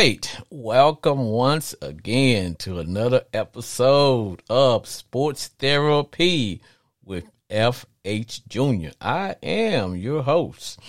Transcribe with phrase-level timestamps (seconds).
[0.00, 0.34] right.
[0.48, 6.62] Welcome once again to another episode of Sports Therapy
[7.04, 8.94] with FH Jr.
[8.98, 10.80] I am your host.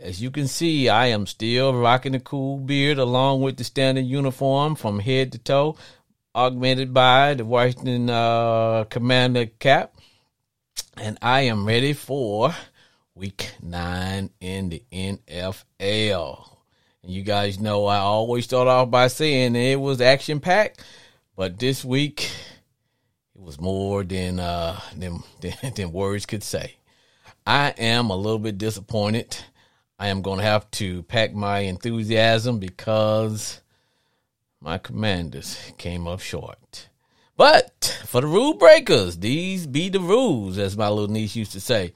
[0.00, 4.04] As you can see, I am still rocking the cool beard along with the standard
[4.04, 5.76] uniform from head to toe,
[6.34, 9.94] augmented by the Washington uh, Commander cap.
[10.96, 12.52] And I am ready for
[13.14, 16.55] week nine in the NFL.
[17.06, 20.82] You guys know I always start off by saying it was action packed,
[21.36, 22.30] but this week
[23.34, 26.76] it was more than, uh, than, than, than words could say.
[27.46, 29.38] I am a little bit disappointed
[29.98, 33.62] I am going to have to pack my enthusiasm because
[34.60, 36.90] my commanders came up short.
[37.34, 41.60] But for the rule breakers, these be the rules, as my little niece used to
[41.60, 41.94] say.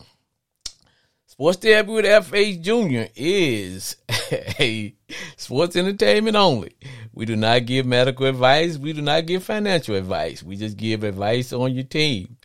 [1.40, 3.10] Sports Therapy with FH Jr.
[3.16, 3.96] is
[4.60, 4.94] a
[5.38, 6.76] sports entertainment only.
[7.14, 8.76] We do not give medical advice.
[8.76, 10.42] We do not give financial advice.
[10.42, 12.36] We just give advice on your team.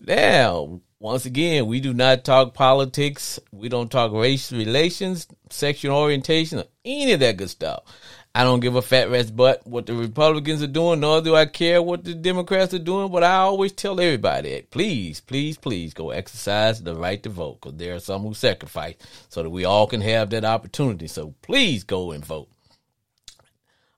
[0.00, 3.38] Now, once again, we do not talk politics.
[3.52, 7.84] We don't talk race relations, sexual orientation, or any of that good stuff.
[8.34, 11.44] I don't give a fat rat's butt what the Republicans are doing, nor do I
[11.44, 13.12] care what the Democrats are doing.
[13.12, 17.76] But I always tell everybody, please, please, please go exercise the right to vote because
[17.76, 18.94] there are some who sacrifice
[19.28, 21.08] so that we all can have that opportunity.
[21.08, 22.48] So please go and vote.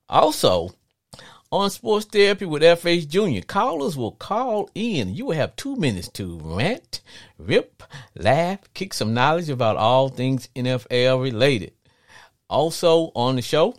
[0.09, 0.71] Also,
[1.53, 3.47] on Sports Therapy with FH Jr.
[3.47, 5.15] Callers will call in.
[5.15, 7.03] You will have two minutes to rant,
[7.39, 7.85] rip,
[8.17, 11.73] laugh, kick some knowledge about all things NFL related.
[12.51, 13.77] Also on the show,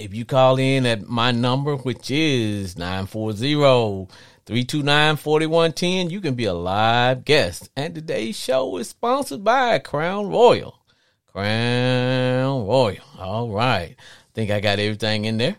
[0.00, 4.08] if you call in at my number, which is 940
[4.46, 7.68] 329 4110, you can be a live guest.
[7.76, 10.78] And today's show is sponsored by Crown Royal.
[11.26, 13.04] Crown Royal.
[13.18, 13.96] All right.
[13.98, 14.02] I
[14.34, 15.56] Think I got everything in there.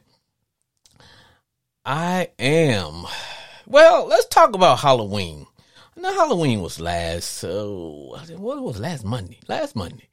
[1.86, 3.06] I am.
[3.68, 5.46] Well, let's talk about Halloween.
[5.96, 9.40] Now, Halloween was last, so what was last Monday?
[9.48, 10.09] Last Monday.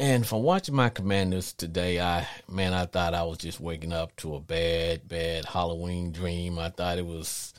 [0.00, 4.16] And from watching my commanders today, I man, I thought I was just waking up
[4.16, 6.58] to a bad, bad Halloween dream.
[6.58, 7.52] I thought it was,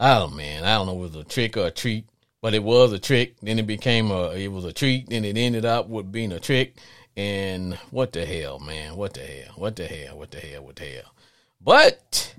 [0.00, 2.08] don't man, I don't know, if it was a trick or a treat,
[2.40, 3.34] but it was a trick.
[3.42, 5.10] Then it became a, it was a treat.
[5.10, 6.78] Then it ended up with being a trick.
[7.14, 8.96] And what the hell, man?
[8.96, 9.52] What the hell?
[9.56, 10.16] What the hell?
[10.16, 10.64] What the hell?
[10.64, 11.14] What the hell?
[11.60, 12.34] But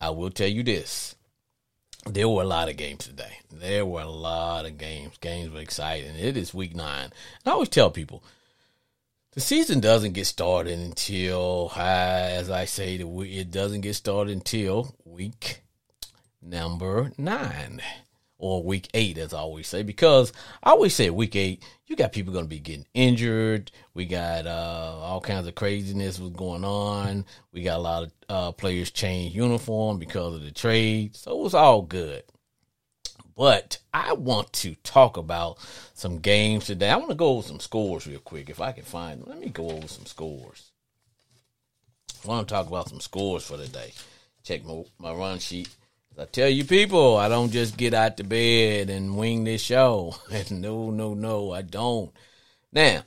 [0.00, 1.16] I will tell you this.
[2.06, 3.40] There were a lot of games today.
[3.52, 5.18] There were a lot of games.
[5.18, 6.16] Games were exciting.
[6.16, 7.04] It is week nine.
[7.04, 7.12] And
[7.44, 8.24] I always tell people
[9.40, 15.62] the season doesn't get started until, as I say, it doesn't get started until week
[16.42, 17.80] number nine
[18.36, 22.12] or week eight, as I always say, because I always say week eight, you got
[22.12, 23.72] people going to be getting injured.
[23.94, 27.24] We got uh, all kinds of craziness was going on.
[27.50, 31.42] We got a lot of uh, players change uniform because of the trade, so it
[31.42, 32.24] was all good.
[33.40, 35.56] But I want to talk about
[35.94, 36.90] some games today.
[36.90, 39.30] I want to go over some scores real quick if I can find them.
[39.30, 40.72] Let me go over some scores.
[42.22, 43.94] I want to talk about some scores for today.
[44.44, 45.70] Check my, my run sheet.
[46.18, 50.16] I tell you people, I don't just get out to bed and wing this show.
[50.50, 52.12] no, no, no, I don't.
[52.74, 53.04] Now,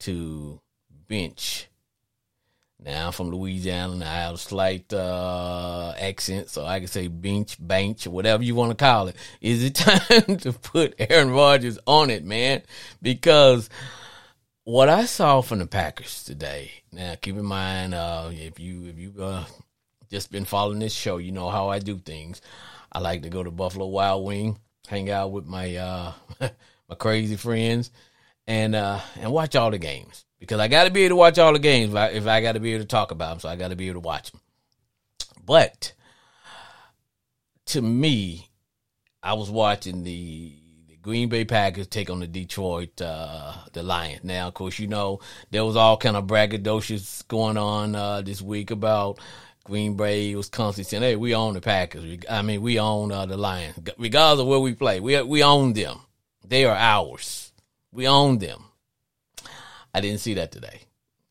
[0.00, 0.60] to
[1.08, 1.68] bench?
[2.84, 7.56] Now I'm from Louisiana I have a slight uh, accent, so I can say bench,
[7.58, 9.16] bench, whatever you want to call it.
[9.40, 12.62] Is it time to put Aaron Rodgers on it, man?
[13.00, 13.70] Because
[14.64, 16.72] what I saw from the Packers today.
[16.92, 19.44] Now, keep in mind, uh, if you if you uh,
[20.10, 22.42] just been following this show, you know how I do things.
[22.92, 24.58] I like to go to Buffalo Wild Wing,
[24.88, 26.12] hang out with my uh,
[26.88, 27.90] my crazy friends
[28.46, 31.38] and uh and watch all the games because I got to be able to watch
[31.38, 33.40] all the games if I, if I got to be able to talk about them.
[33.40, 34.40] So I got to be able to watch them.
[35.44, 35.92] But
[37.66, 38.50] to me,
[39.22, 40.52] I was watching the,
[40.88, 44.22] the Green Bay Packers take on the Detroit uh, the Lions.
[44.22, 45.20] Now, of course, you know
[45.50, 49.18] there was all kind of braggadocious going on uh, this week about
[49.64, 52.18] Green Bay was constantly saying, "Hey, we own the Packers.
[52.28, 55.00] I mean, we own uh, the Lions, regardless of where we play.
[55.00, 56.00] We we own them.
[56.46, 57.52] They are ours.
[57.90, 58.64] We own them."
[59.94, 60.80] I didn't see that today.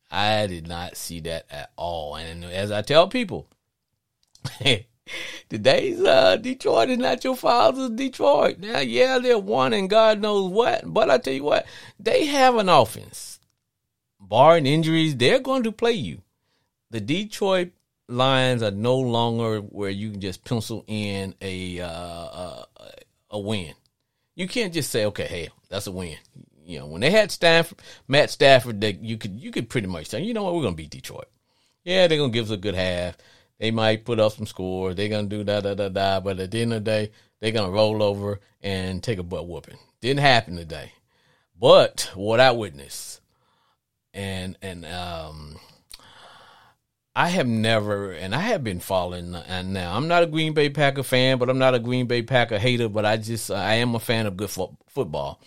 [0.10, 2.16] I did not see that at all.
[2.16, 3.50] And as I tell people,
[5.50, 8.60] today's uh, Detroit is not your father's Detroit.
[8.60, 11.66] Now, yeah, they're one and God knows what, but I tell you what,
[12.00, 13.40] they have an offense.
[14.22, 16.22] Barring injuries, they're going to play you.
[16.90, 17.72] The Detroit
[18.08, 22.66] Lions are no longer where you can just pencil in a uh, a,
[23.32, 23.74] a win.
[24.36, 26.18] You can't just say, okay, hey, that's a win
[26.66, 30.08] you know, when they had Stafford, Matt Stafford, they, you could you could pretty much
[30.08, 31.30] say, you know what, we're gonna beat Detroit.
[31.84, 33.18] Yeah, they're gonna give us a good half.
[33.60, 34.96] They might put up some scores.
[34.96, 36.20] They're gonna do da da da da.
[36.20, 39.48] But at the end of the day, they're gonna roll over and take a butt
[39.48, 39.78] whooping.
[40.02, 40.94] Didn't happen today.
[41.60, 43.22] But what I witnessed,
[44.14, 45.58] and and um,
[47.16, 49.36] I have never, and I have been following.
[49.36, 52.22] And now I'm not a Green Bay Packer fan, but I'm not a Green Bay
[52.22, 52.90] Packer hater.
[52.90, 55.40] But I just I am a fan of good fo- football,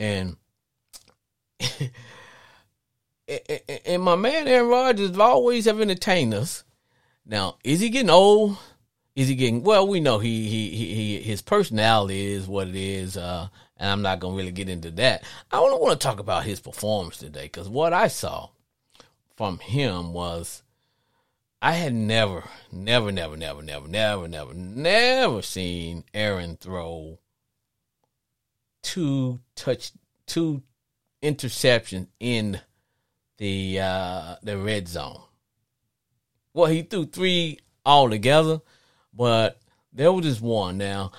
[0.00, 0.36] and
[3.86, 6.64] and my man Aaron Rodgers always have entertained us.
[7.26, 8.58] Now, is he getting old?
[9.16, 9.86] Is he getting well?
[9.86, 14.20] We know he he he, his personality is what it is, uh, and I'm not
[14.20, 15.22] gonna really get into that.
[15.50, 18.48] I only want to talk about his performance today because what I saw
[19.36, 20.62] from him was
[21.62, 27.18] I had never, never, never, never, never, never, never, never seen Aaron throw
[28.82, 29.92] two touch
[30.26, 30.62] two
[31.24, 32.60] interceptions in
[33.38, 35.20] the uh, the red zone.
[36.52, 38.60] Well, he threw three altogether,
[39.12, 39.60] but
[39.92, 40.78] there was just one.
[40.78, 41.12] Now,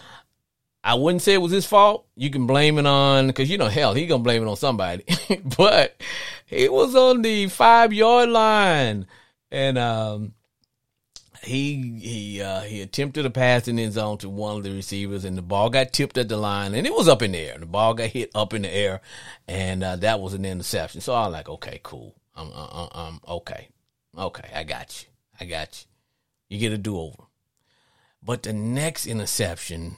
[0.84, 2.06] I wouldn't say it was his fault.
[2.16, 5.04] You can blame it on because you know, hell, he gonna blame it on somebody.
[5.58, 6.00] but
[6.50, 9.08] it was on the five yard line,
[9.52, 10.34] and um,
[11.46, 15.26] he he uh, he attempted a pass in the zone to one of the receivers,
[15.26, 17.58] and the ball got tipped at the line, and it was up in the air.
[17.58, 19.02] The ball got hit up in the air,
[19.48, 21.02] and uh, that was an interception.
[21.02, 22.16] So I was like, okay, cool.
[22.36, 23.70] I'm, I'm, I'm okay,
[24.18, 24.50] okay.
[24.54, 25.10] I got you.
[25.40, 25.86] I got
[26.50, 26.56] you.
[26.56, 27.24] You get a do over.
[28.22, 29.98] But the next interception,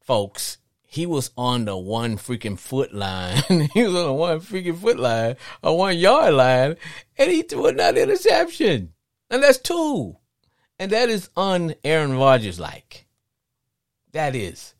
[0.00, 3.42] folks, he was on the one freaking foot line.
[3.74, 6.76] he was on the one freaking foot line, a one yard line,
[7.16, 8.92] and he threw another interception.
[9.30, 10.16] And that's two.
[10.78, 13.06] And that is un Aaron Rodgers like.
[14.12, 14.74] That is.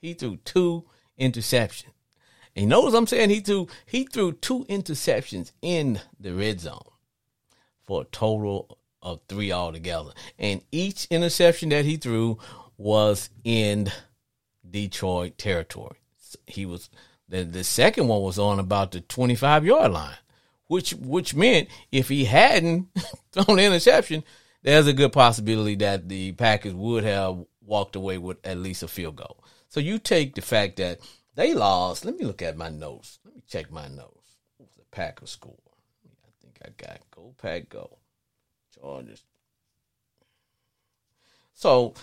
[0.00, 0.84] He threw two
[1.18, 1.92] interceptions.
[2.54, 6.90] And you notice I'm saying he threw he threw two interceptions in the red zone
[7.86, 10.10] for a total of three altogether.
[10.38, 12.38] And each interception that he threw
[12.76, 13.90] was in
[14.68, 15.98] Detroit territory.
[16.46, 16.90] He was
[17.28, 20.16] the the second one was on about the 25 yard line,
[20.66, 22.88] which which meant if he hadn't
[23.32, 24.24] thrown the interception,
[24.62, 28.88] there's a good possibility that the Packers would have walked away with at least a
[28.88, 29.44] field goal.
[29.68, 31.00] So you take the fact that
[31.34, 32.04] they lost.
[32.04, 33.20] Let me look at my notes.
[33.24, 34.36] Let me check my notes.
[34.56, 35.54] What was the Packers score?
[36.24, 37.98] I think I got go pack go.
[38.74, 39.22] Chargers.
[41.54, 41.94] So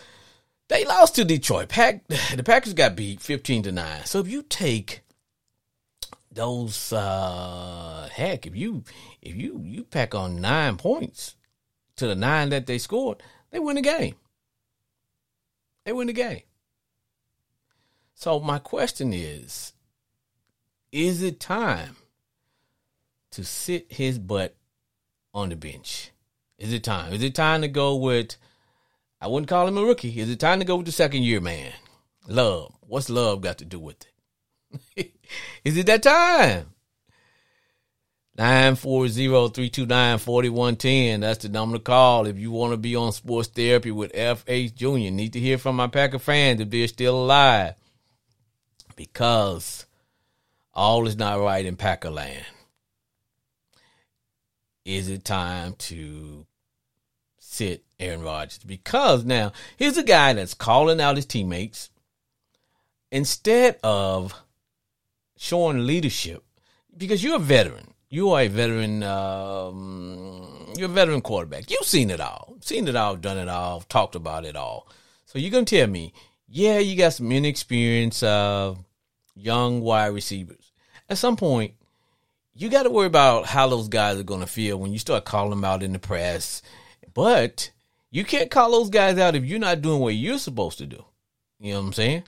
[0.67, 1.69] they lost to Detroit.
[1.69, 4.05] Pack the Packers got beat fifteen to nine.
[4.05, 5.01] So if you take
[6.31, 8.83] those uh heck, if you
[9.21, 11.35] if you you pack on nine points
[11.97, 13.21] to the nine that they scored,
[13.51, 14.15] they win the game.
[15.85, 16.41] They win the game.
[18.13, 19.73] So my question is,
[20.91, 21.95] is it time
[23.31, 24.55] to sit his butt
[25.33, 26.11] on the bench?
[26.57, 27.13] Is it time?
[27.13, 28.37] Is it time to go with
[29.25, 30.19] I wouldn't call him a rookie.
[30.19, 31.71] Is it time to go with the second year man?
[32.27, 32.75] Love.
[32.81, 34.05] What's love got to do with
[34.95, 35.13] it?
[35.63, 36.74] is it that time?
[38.37, 41.21] 940-329-4110.
[41.21, 44.75] That's the number to call if you want to be on sports therapy with FH
[44.75, 45.11] Jr.
[45.11, 47.75] Need to hear from my Packer fans if they're still alive.
[48.97, 49.85] Because
[50.73, 52.45] all is not right in Packer land.
[54.83, 56.45] Is it time to
[57.39, 58.59] sit Aaron Rodgers?
[58.59, 61.89] Because now, here's a guy that's calling out his teammates
[63.11, 64.35] instead of
[65.37, 66.43] showing leadership.
[66.95, 69.03] Because you're a veteran you are a veteran.
[69.03, 71.69] Um, you're a veteran quarterback.
[71.69, 74.87] You've seen it all, seen it all, done it all, talked about it all.
[75.25, 76.13] So you're gonna tell me,
[76.47, 78.75] yeah, you got some inexperienced uh,
[79.35, 80.71] young wide receivers.
[81.09, 81.73] At some point,
[82.53, 85.49] you got to worry about how those guys are gonna feel when you start calling
[85.49, 86.61] them out in the press.
[87.13, 87.71] But
[88.11, 91.03] you can't call those guys out if you're not doing what you're supposed to do.
[91.59, 92.23] You know what I'm saying?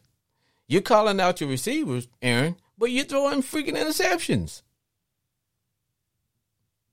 [0.68, 4.64] You're calling out your receivers, Aaron, but you're throwing freaking interceptions.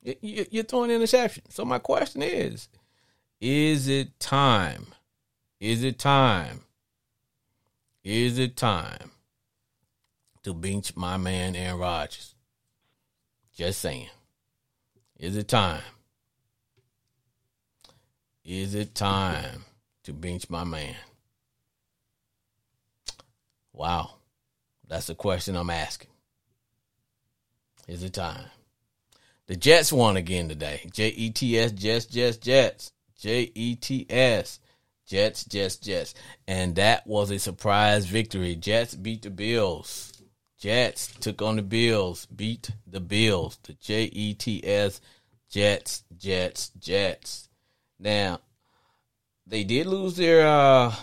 [0.04, 1.52] You're throwing interceptions.
[1.52, 2.68] So my question is,
[3.40, 4.86] is it time?
[5.60, 6.60] Is it time?
[8.02, 9.12] Is it time
[10.42, 12.34] to bench my man Aaron Rodgers?
[13.56, 14.10] Just saying.
[15.18, 15.82] Is it time?
[18.44, 19.64] Is it time
[20.02, 20.96] to bench my man?
[23.72, 24.16] Wow.
[24.86, 26.10] That's the question I'm asking.
[27.88, 28.50] Is it time?
[29.46, 30.88] The Jets won again today.
[30.92, 32.92] J E T S, Jets, Jets, Jets.
[33.18, 34.60] J E T S,
[35.06, 36.14] Jets, Jets, Jets.
[36.46, 38.54] And that was a surprise victory.
[38.54, 40.12] Jets beat the Bills.
[40.58, 43.58] Jets took on the Bills, beat the Bills.
[43.62, 45.00] The J E T S,
[45.50, 47.48] Jets, Jets, Jets.
[47.98, 48.40] Now,
[49.46, 50.94] they did lose their uh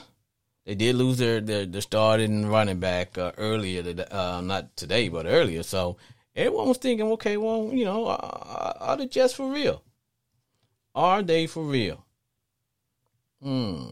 [0.65, 5.25] they did lose their their, their starting running back uh, earlier, uh, not today, but
[5.25, 5.63] earlier.
[5.63, 5.97] So
[6.35, 9.83] everyone was thinking, okay, well, you know, are, are the Jets for real?
[10.93, 12.05] Are they for real?
[13.41, 13.91] Hmm.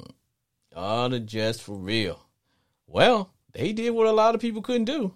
[0.75, 2.19] Are the Jets for real?
[2.87, 5.15] Well, they did what a lot of people couldn't do.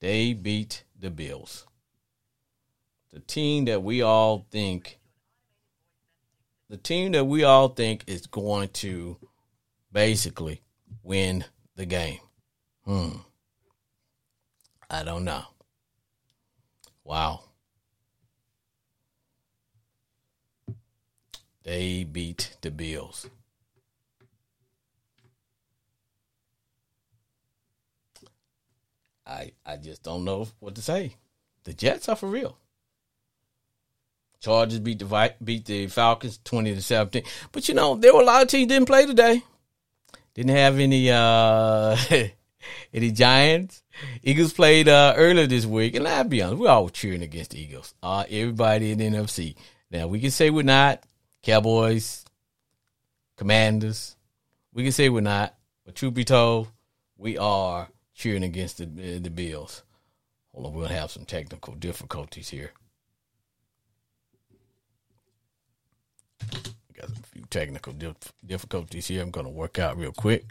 [0.00, 1.66] They beat the Bills.
[3.12, 4.98] The team that we all think
[6.68, 9.16] the team that we all think is going to
[9.92, 10.62] basically
[11.02, 11.44] win
[11.76, 12.18] the game.
[12.84, 13.18] Hmm.
[14.94, 15.42] I don't know.
[17.02, 17.40] Wow.
[21.64, 23.28] They beat the Bills.
[29.26, 31.16] I I just don't know what to say.
[31.64, 32.56] The Jets are for real.
[34.38, 37.24] Chargers beat the beat the Falcons twenty to seventeen.
[37.50, 39.42] But you know there were a lot of teams didn't play today.
[40.34, 41.96] Didn't have any uh
[42.94, 43.82] any Giants.
[44.22, 47.60] Eagles played uh, earlier this week, and I'll be honest, we're all cheering against the
[47.60, 47.94] Eagles.
[48.02, 49.54] Uh, everybody in the NFC.
[49.90, 51.02] Now we can say we're not
[51.42, 52.24] Cowboys,
[53.36, 54.16] Commanders.
[54.72, 55.54] We can say we're not,
[55.84, 56.68] but truth be told,
[57.16, 59.82] we are cheering against the the Bills.
[60.52, 62.72] Hold on, we'll have some technical difficulties here.
[66.94, 69.20] Got a few technical dif- difficulties here.
[69.22, 70.44] I'm going to work out real quick.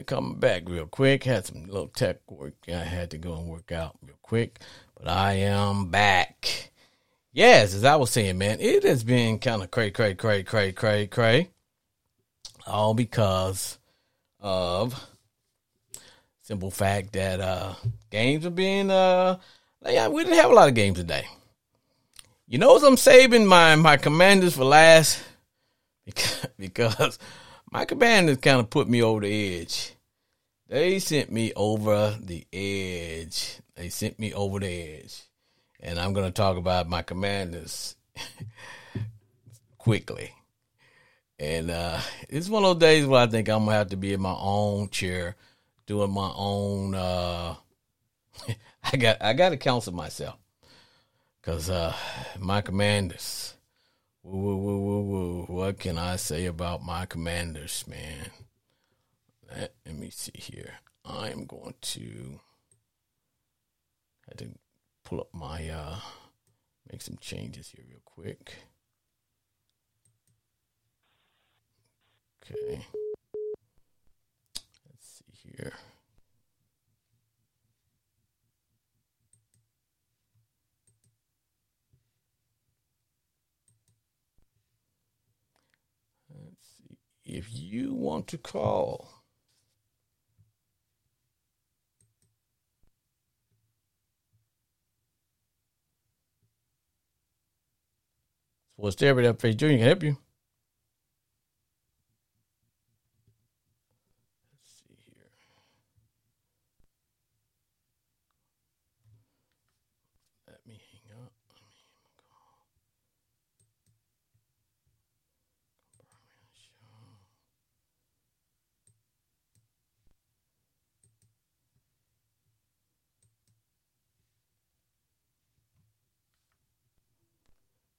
[0.00, 1.24] To come back real quick.
[1.24, 4.58] Had some little tech work I had to go and work out real quick.
[4.96, 6.70] But I am back.
[7.32, 10.72] Yes, as I was saying, man, it has been kind of cray, cray, cray, cray,
[10.72, 11.50] cray, cray.
[12.66, 13.78] All because
[14.40, 15.08] of
[16.42, 17.74] simple fact that uh
[18.10, 19.38] games are being uh
[19.84, 21.26] we didn't have a lot of games today.
[22.48, 25.22] You know I'm saving my my commanders for last
[26.04, 27.18] because, because
[27.70, 29.94] my commanders kind of put me over the edge.
[30.68, 33.58] They sent me over the edge.
[33.74, 35.22] They sent me over the edge.
[35.80, 37.96] And I'm going to talk about my commanders
[39.78, 40.32] quickly.
[41.38, 43.96] And uh, it's one of those days where I think I'm going to have to
[43.96, 45.36] be in my own chair
[45.86, 47.54] doing my own uh,
[48.92, 50.36] I got I got to counsel myself.
[51.42, 51.94] Cuz uh,
[52.38, 53.54] my commanders
[54.22, 58.32] Woo, Woo, woo, woo, woo, What can I say about my commanders, man?
[59.48, 60.80] Let, let me see here.
[61.04, 62.40] I am going to
[64.26, 64.48] had to
[65.04, 66.00] pull up my uh
[66.90, 68.56] make some changes here real quick.
[72.42, 72.84] Okay.
[74.88, 75.72] Let's see here.
[87.32, 89.22] If you want to call,
[98.76, 100.16] Sports Therapy, that Face Junior can help you.
[104.52, 105.30] Let's see here.
[110.48, 111.32] Let me hang up.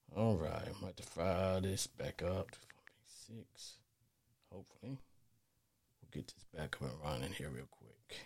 [0.10, 2.58] Let me All right, I'm about to fire this back up to
[3.08, 3.78] six.
[4.52, 5.00] Hopefully,
[6.00, 8.20] we'll get this back up and running here real quick.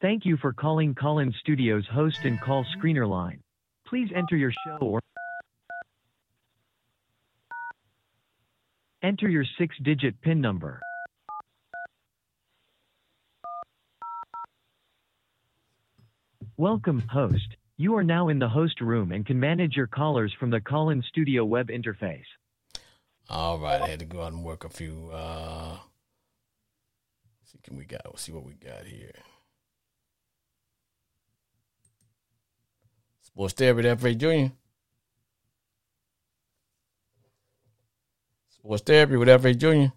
[0.00, 3.40] Thank you for calling Collins Studios host and call screener line.
[3.86, 5.00] Please enter your show or
[9.04, 10.80] enter your six-digit PIN number.
[16.56, 17.56] Welcome, host.
[17.76, 21.04] You are now in the host room and can manage your callers from the Collins
[21.08, 22.24] Studio web interface.
[23.28, 25.10] All right, I had to go out and work a few.
[25.12, 25.76] Uh,
[27.44, 28.02] see, can we got?
[28.18, 29.10] See what we got here.
[33.22, 34.16] Sports Therapy, that Face
[38.64, 39.58] Sports Therapy with F.H.
[39.58, 39.92] Jr.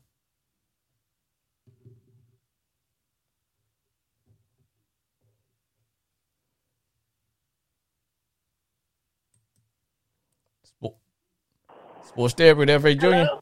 [12.04, 12.98] Sports Therapy with F.H.
[13.00, 13.40] Hello?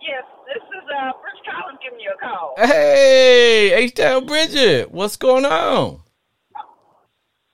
[0.00, 2.54] Yes, this is uh, Rich Collins giving you a call.
[2.56, 6.00] Hey, H-Town Bridget, what's going on?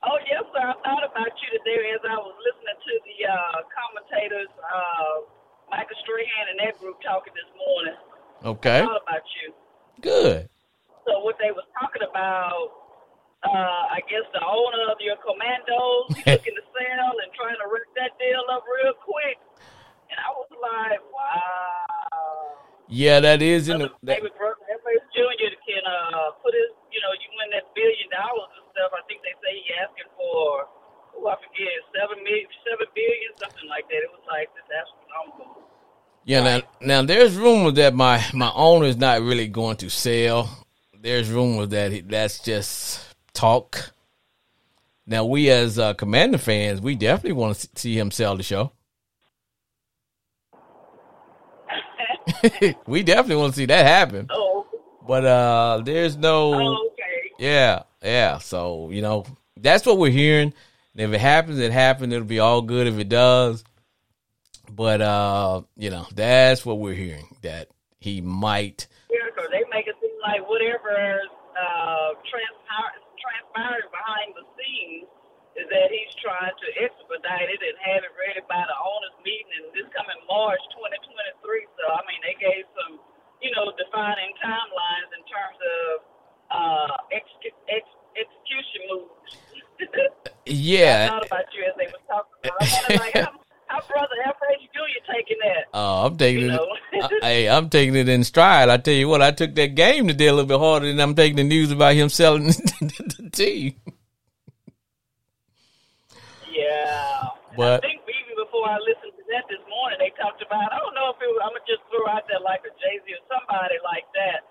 [0.01, 0.65] Oh, yes, sir.
[0.65, 5.29] I thought about you today as I was listening to the uh, commentators, uh,
[5.71, 7.97] Michael Strahan and that group talking this morning.
[8.43, 9.53] Okay, thought about you.
[10.01, 10.49] good.
[11.07, 12.69] So what they was talking about,
[13.41, 17.89] uh, I guess the owner of your commandos looking to sell and trying to wreck
[17.97, 19.41] that deal up real quick.
[20.09, 22.69] And I was like, wow.
[22.89, 23.89] Yeah, that is in the.
[24.01, 24.61] That, Maybe Brooke
[25.13, 25.53] Jr.
[25.61, 28.89] can uh, put his, you know, you win that billion dollars and stuff.
[28.93, 30.65] I think they say he asking for,
[31.27, 33.95] I forget, seven million, seven billion, something like that.
[33.95, 35.63] It was like this astronomical.
[36.25, 40.49] yeah, now, now there's rumors that my my owner is not really going to sell.
[41.01, 43.01] There's rumors that he, that's just
[43.33, 43.91] talk.
[45.07, 48.71] Now we as uh, Commander fans, we definitely want to see him sell the show.
[52.87, 54.27] we definitely want to see that happen.
[54.29, 54.65] Oh,
[55.07, 57.31] But uh there's no oh, okay.
[57.39, 58.37] Yeah, yeah.
[58.37, 59.25] So, you know,
[59.57, 60.53] that's what we're hearing.
[60.93, 62.13] And if it happens, it happens.
[62.13, 63.63] It'll be all good if it does.
[64.71, 67.35] But uh, you know, that's what we're hearing.
[67.41, 68.87] That he might
[69.51, 70.93] they make it seem like whatever
[71.57, 75.09] uh, transpir- transpired behind the scenes
[75.57, 79.49] is that he's trying to expedite it and have it ready by the owners' meeting
[79.59, 81.67] in this coming March 2023.
[81.75, 83.01] So, I mean, they gave some,
[83.43, 85.85] you know, defining timelines in terms of
[86.53, 89.35] uh, ex- ex- execution moves.
[91.05, 92.61] I thought about you as they were talking about.
[92.61, 93.31] I like, how,
[93.67, 94.69] how brother F.H.
[94.73, 95.13] Jr.
[95.13, 95.77] taking that?
[95.77, 96.51] Uh, I'm taking You
[96.93, 97.03] it.
[97.03, 98.69] I- hey, I'm taking it in stride.
[98.69, 101.15] I tell you what, I took that game today a little bit harder than I'm
[101.15, 103.75] taking the news about him selling the team.
[106.49, 107.29] Yeah.
[107.55, 110.71] But- I think even before I listened to that this morning, they talked about.
[110.73, 111.41] I don't know if it was.
[111.45, 114.41] I'm gonna just throw out there like a Jay Z or somebody like that.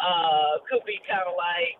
[0.00, 1.76] Uh, could be kind of like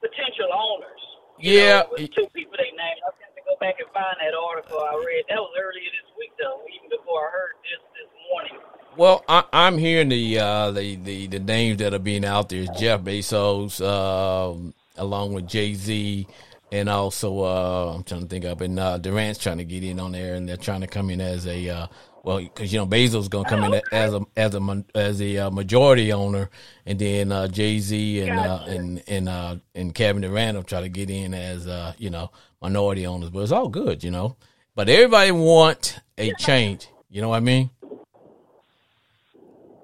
[0.00, 1.02] potential owners.
[1.40, 1.80] Yeah.
[1.80, 3.00] know, with two people they named.
[3.02, 5.24] I have to go back and find that article I read.
[5.28, 8.58] That was earlier this week though, even before I heard this this morning.
[8.96, 12.62] Well, I, I'm hearing the, uh, the the the names that are being out there
[12.62, 16.26] is Jeff Bezos, um, along with Jay Z,
[16.72, 20.00] and also uh, I'm trying to think of, and uh, Durant's trying to get in
[20.00, 21.86] on there, and they're trying to come in as a uh,
[22.28, 25.50] well, because you know Bezos gonna come in as a as a as a uh,
[25.50, 26.50] majority owner,
[26.84, 28.70] and then uh, Jay Z and uh, Gotcha.
[28.70, 32.30] and and uh, and Kevin Durant will try to get in as uh, you know
[32.60, 34.36] minority owners, but it's all good, you know.
[34.74, 37.70] But everybody want a change, you know what I mean?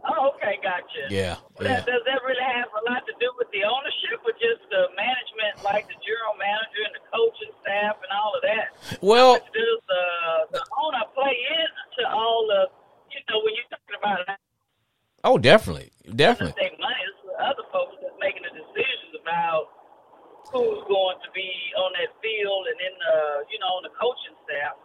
[0.05, 1.09] Oh, okay, gotcha.
[1.09, 1.81] Yeah, Well, yeah.
[1.81, 5.65] does that really have a lot to do with the ownership or just the management,
[5.65, 9.01] like the general manager and the coaching staff and all of that?
[9.01, 11.33] Well, Does the, the owner play
[11.97, 12.67] into all the,
[13.15, 14.39] you know, when you're talking about
[15.25, 16.53] oh, definitely, definitely.
[16.53, 19.71] state money, it's the other folks that's making the decisions about
[20.53, 23.17] who's going to be on that field and in the,
[23.51, 24.77] you know, on the coaching staff.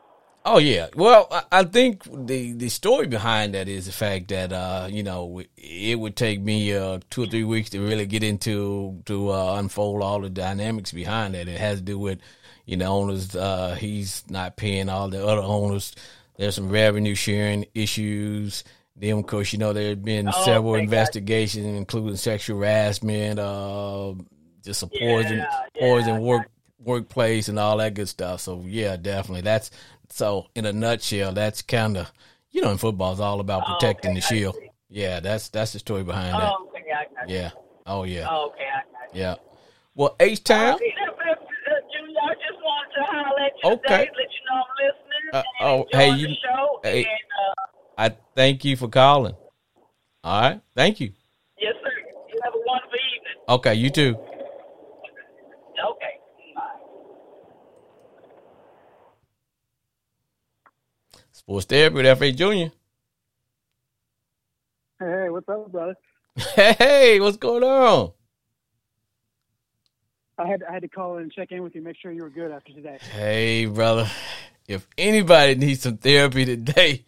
[0.45, 0.87] Oh yeah.
[0.95, 5.03] Well, I, I think the the story behind that is the fact that uh, you
[5.03, 9.31] know it would take me uh, two or three weeks to really get into to
[9.31, 11.49] uh, unfold all the dynamics behind that.
[11.49, 12.19] It has to do with
[12.65, 13.35] you know owners.
[13.35, 15.93] Uh, he's not paying all the other owners.
[16.39, 18.63] There's some revenue sharing issues.
[18.95, 23.39] Then, of course, you know there have been Oh, several okay, investigations, including sexual harassment,
[23.39, 24.13] uh,
[24.63, 25.45] just a poison, Yeah,
[25.77, 26.49] poison yeah, work
[26.79, 28.39] workplace, and all that good stuff.
[28.39, 29.41] So, yeah, definitely.
[29.41, 29.69] That's
[30.09, 30.47] so.
[30.55, 32.09] In a nutshell, that's kind of
[32.51, 34.57] you know, in football, it's all about Oh, protecting okay, the shield.
[34.87, 36.53] Yeah, that's that's the story behind that.
[36.53, 37.25] Oh, okay, I.
[37.27, 37.51] Yeah.
[37.85, 38.27] Oh yeah.
[38.29, 38.81] Oh, okay, I.
[39.13, 39.35] Yeah.
[39.93, 40.75] Well, H Town.
[40.75, 44.05] Okay, I just wanted to holler at you Okay.
[44.05, 44.98] today, let you know I'm listening.
[45.33, 46.35] Uh, oh, hey, you-
[46.83, 46.99] hey.
[47.03, 47.63] And, uh,
[47.97, 49.35] I thank you for calling.
[50.23, 50.61] All right.
[50.75, 51.11] Thank you.
[51.59, 51.91] yes, sir.
[52.33, 53.43] You have a wonderful evening.
[53.49, 53.73] Okay.
[53.75, 54.15] You too.
[55.85, 56.19] Okay.
[56.55, 56.61] Bye.
[61.31, 62.35] Sports therapy with F.H.
[62.35, 62.71] Junior.
[64.99, 65.95] Hey, hey, what's up, brother?
[66.55, 68.11] Hey, what's going on?
[70.37, 72.23] I had I had to call in and check in with you, make sure you
[72.23, 72.97] were good after today.
[73.01, 74.09] Hey, brother.
[74.69, 77.03] If anybody needs some therapy today,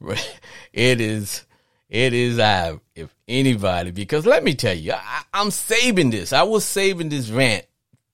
[0.72, 1.44] it is
[1.90, 2.80] it is I.
[2.94, 6.32] If anybody, because let me tell you, I, I'm saving this.
[6.32, 7.66] I was saving this rant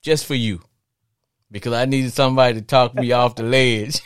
[0.02, 0.60] just for you
[1.48, 4.00] because I needed somebody to talk me off the ledge.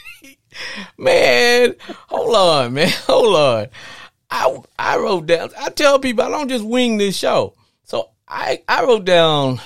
[0.98, 1.74] man,
[2.08, 3.68] hold on, man, hold on.
[4.30, 5.52] I I wrote down.
[5.58, 7.54] I tell people I don't just wing this show.
[7.84, 9.58] So I I wrote down.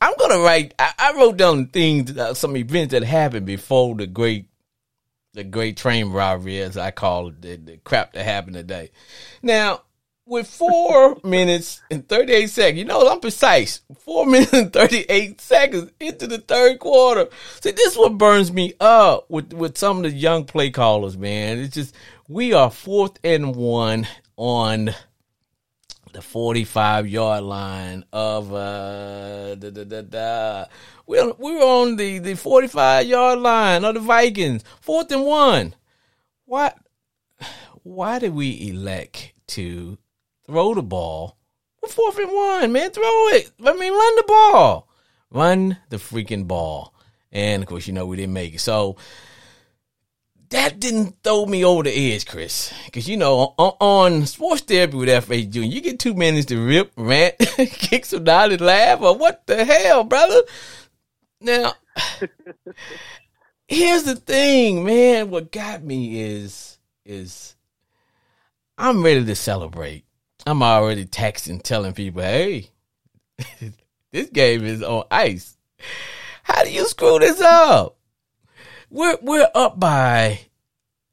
[0.00, 0.74] I'm gonna write.
[0.78, 4.46] I, I wrote down things, uh, some events that happened before the great,
[5.34, 8.90] the great train robbery, as I call it, the, the crap that happened today.
[9.42, 9.82] Now,
[10.28, 13.80] with four minutes and 38 seconds, you know, I'm precise.
[13.98, 17.28] Four minutes and 38 seconds into the third quarter.
[17.60, 21.16] See, this is what burns me up with, with some of the young play callers,
[21.16, 21.58] man.
[21.58, 21.94] It's just,
[22.28, 24.06] we are fourth and one
[24.36, 24.94] on
[26.18, 30.64] the 45 yard line of, uh, da, da, da, da.
[31.06, 35.76] We're, we're on the, the 45 yard line of the Vikings, fourth and one.
[36.44, 36.76] What?
[37.84, 39.96] Why did we elect to
[40.44, 41.36] throw the ball.
[41.80, 42.90] We're fourth and one, man.
[42.90, 43.52] Throw it.
[43.64, 44.88] I mean, run the ball.
[45.30, 46.94] Run the freaking ball.
[47.30, 48.60] And of course, you know, we didn't make it.
[48.60, 48.96] So
[50.50, 52.72] that didn't throw me over the edge, Chris.
[52.86, 55.50] Because, you know, on, on sports therapy with F.H.
[55.50, 59.64] Jr., you get two minutes to rip, rant, kick some knowledge, laugh, or what the
[59.64, 60.42] hell, brother?
[61.40, 61.74] Now,
[63.68, 65.30] here's the thing, man.
[65.30, 67.54] What got me is, is
[68.78, 70.04] I'm ready to celebrate.
[70.46, 72.70] I'm already texting, telling people, hey,
[74.12, 75.56] this game is on ice.
[76.42, 77.97] How do you screw this up?
[78.90, 80.40] We're we're up by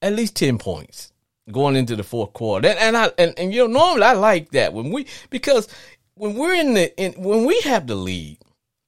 [0.02, 1.12] at least ten points
[1.52, 4.52] going into the fourth quarter, and, and I and, and you know normally I like
[4.52, 5.68] that when we because
[6.16, 8.38] when we're in the in, when we have the lead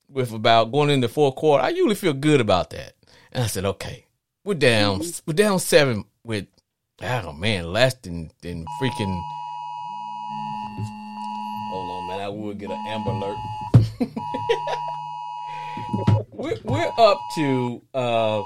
[0.10, 2.94] with about going into the fourth quarter, I usually feel good about that.
[3.32, 4.06] And I said, okay,
[4.46, 6.48] we're down we're down seven with
[7.02, 9.22] oh man less than than freaking.
[11.70, 12.22] Hold on, man.
[12.22, 13.38] I would get an amber alert.
[16.32, 18.42] we're, we're up to uh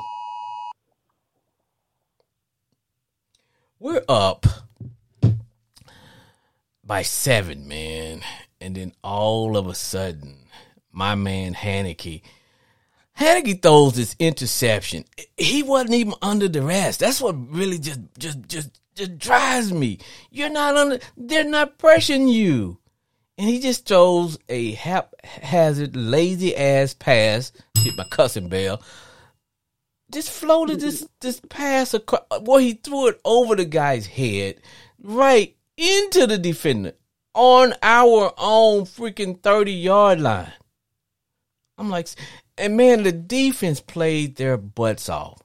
[3.82, 4.46] we're up
[6.84, 8.22] by seven, man.
[8.62, 10.38] And then all of a sudden,
[10.91, 12.22] my man Heinicke,
[13.20, 15.06] Heinicke throws this interception.
[15.36, 17.00] He wasn't even under the rest.
[17.00, 19.98] That's what really just just just just drives me.
[20.30, 21.00] You're not under.
[21.17, 22.78] They're not pressuring you
[23.38, 27.52] and he just throws a haphazard, lazy ass pass.
[27.80, 28.84] Hit my cussing bell.
[30.12, 32.24] Just floated this this pass across.
[32.41, 34.62] Well, he threw it over the guy's head,
[35.02, 36.93] right into the defender
[37.34, 40.52] on our own freaking thirty yard line.
[41.78, 42.10] I'm like,
[42.58, 45.41] and man, the defense played their butts off.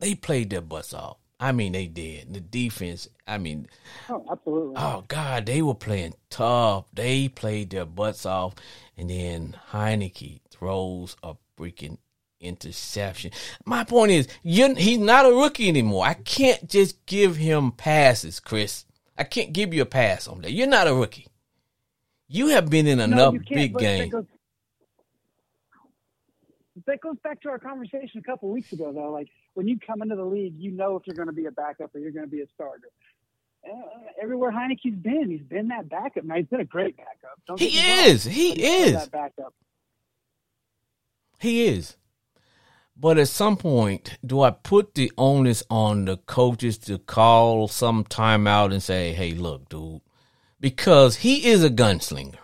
[0.00, 1.16] They played their butts off.
[1.40, 2.32] I mean, they did.
[2.34, 3.08] The defense.
[3.26, 3.68] I mean,
[4.08, 4.74] Oh, absolutely.
[4.76, 6.86] Oh God, they were playing tough.
[6.92, 8.54] They played their butts off,
[8.96, 11.98] and then Heinicke throws a freaking
[12.40, 13.30] interception.
[13.64, 16.06] My point is, you he's not a rookie anymore.
[16.06, 18.84] I can't just give him passes, Chris.
[19.16, 20.52] I can't give you a pass on that.
[20.52, 21.26] You're not a rookie.
[22.28, 24.14] You have been in enough can't, big That games.
[26.86, 29.10] that goes back to our conversation a couple weeks ago, though.
[29.10, 31.50] Like when you come into the league, you know if you're going to be a
[31.50, 32.88] backup or you're going to be a starter.
[33.68, 33.72] Uh,
[34.22, 36.24] everywhere Heinicke's been, he's been that backup.
[36.24, 37.40] Now he's been a great backup.
[37.46, 38.24] Don't He get me wrong, is.
[38.24, 38.92] He but he's is.
[38.92, 39.54] that backup.
[41.40, 41.96] He is.
[43.00, 48.02] But at some point, do I put the onus on the coaches to call some
[48.02, 50.00] timeout and say, "Hey, look, dude,"
[50.58, 52.38] because he is a gunslinger.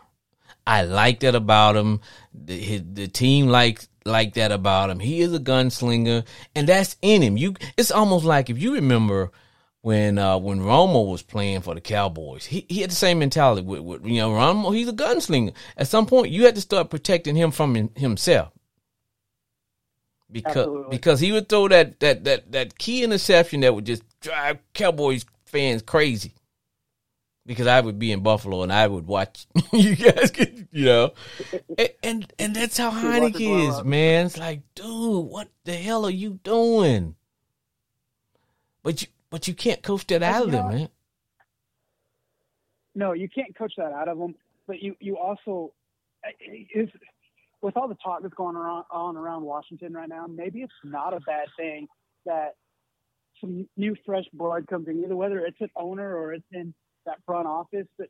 [0.65, 2.01] I like that about him.
[2.33, 5.01] The, the team likes like that about him.
[5.01, 7.37] He is a gunslinger, and that's in him.
[7.37, 9.33] You, it's almost like if you remember
[9.81, 13.63] when uh, when Romo was playing for the Cowboys, he, he had the same mentality.
[13.63, 15.53] With, with you know, Romo, he's a gunslinger.
[15.77, 18.53] At some point, you had to start protecting him from himself
[20.35, 20.91] because Absolutely.
[20.91, 25.25] because he would throw that that that that key interception that would just drive Cowboys
[25.47, 26.35] fans crazy.
[27.47, 31.13] Because I would be in Buffalo and I would watch you guys, get, you know,
[31.79, 34.27] and, and and that's how Heinicke is, man.
[34.27, 37.15] It's like, dude, what the hell are you doing?
[38.83, 40.89] But you but you can't coach that out of them, man.
[42.95, 44.35] no, you can't coach that out of them.
[44.67, 45.73] But you, you also,
[46.75, 46.89] is
[47.65, 51.21] with all the talk that's going on around Washington right now, maybe it's not a
[51.21, 51.89] bad thing
[52.27, 52.57] that
[53.41, 56.75] some new fresh blood comes in, either whether it's an owner or it's in
[57.07, 57.87] that front office.
[57.97, 58.09] But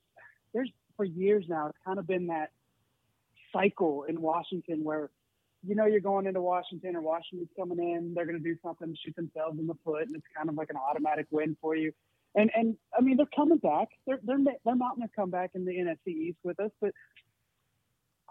[0.53, 2.51] there's for years now, it's kind of been that
[3.53, 5.11] cycle in Washington where
[5.65, 8.93] you know you're going into Washington or Washington's coming in, they're going to do something
[9.05, 11.93] shoot themselves in the foot, and it's kind of like an automatic win for you.
[12.35, 13.87] And and I mean they're coming back.
[14.05, 16.91] They're they're they're mounting a comeback in the NFC East with us, but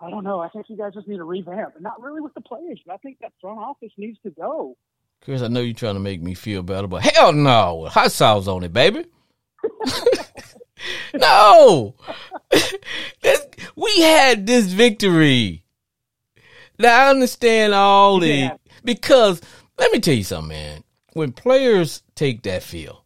[0.02, 0.40] I don't know.
[0.40, 2.80] I think you guys just need a revamp, and not really with the players.
[2.86, 4.76] But I think that front office needs to go.
[5.22, 7.88] Chris, I know you're trying to make me feel better, but hell no.
[7.90, 9.06] Hot sauce on it, baby.
[11.14, 11.96] no.
[13.22, 15.64] This- we had this victory.
[16.78, 18.58] Now I understand all the Yeah.
[18.84, 19.42] because
[19.80, 20.84] let me tell you something, man.
[21.14, 23.02] When players take that field,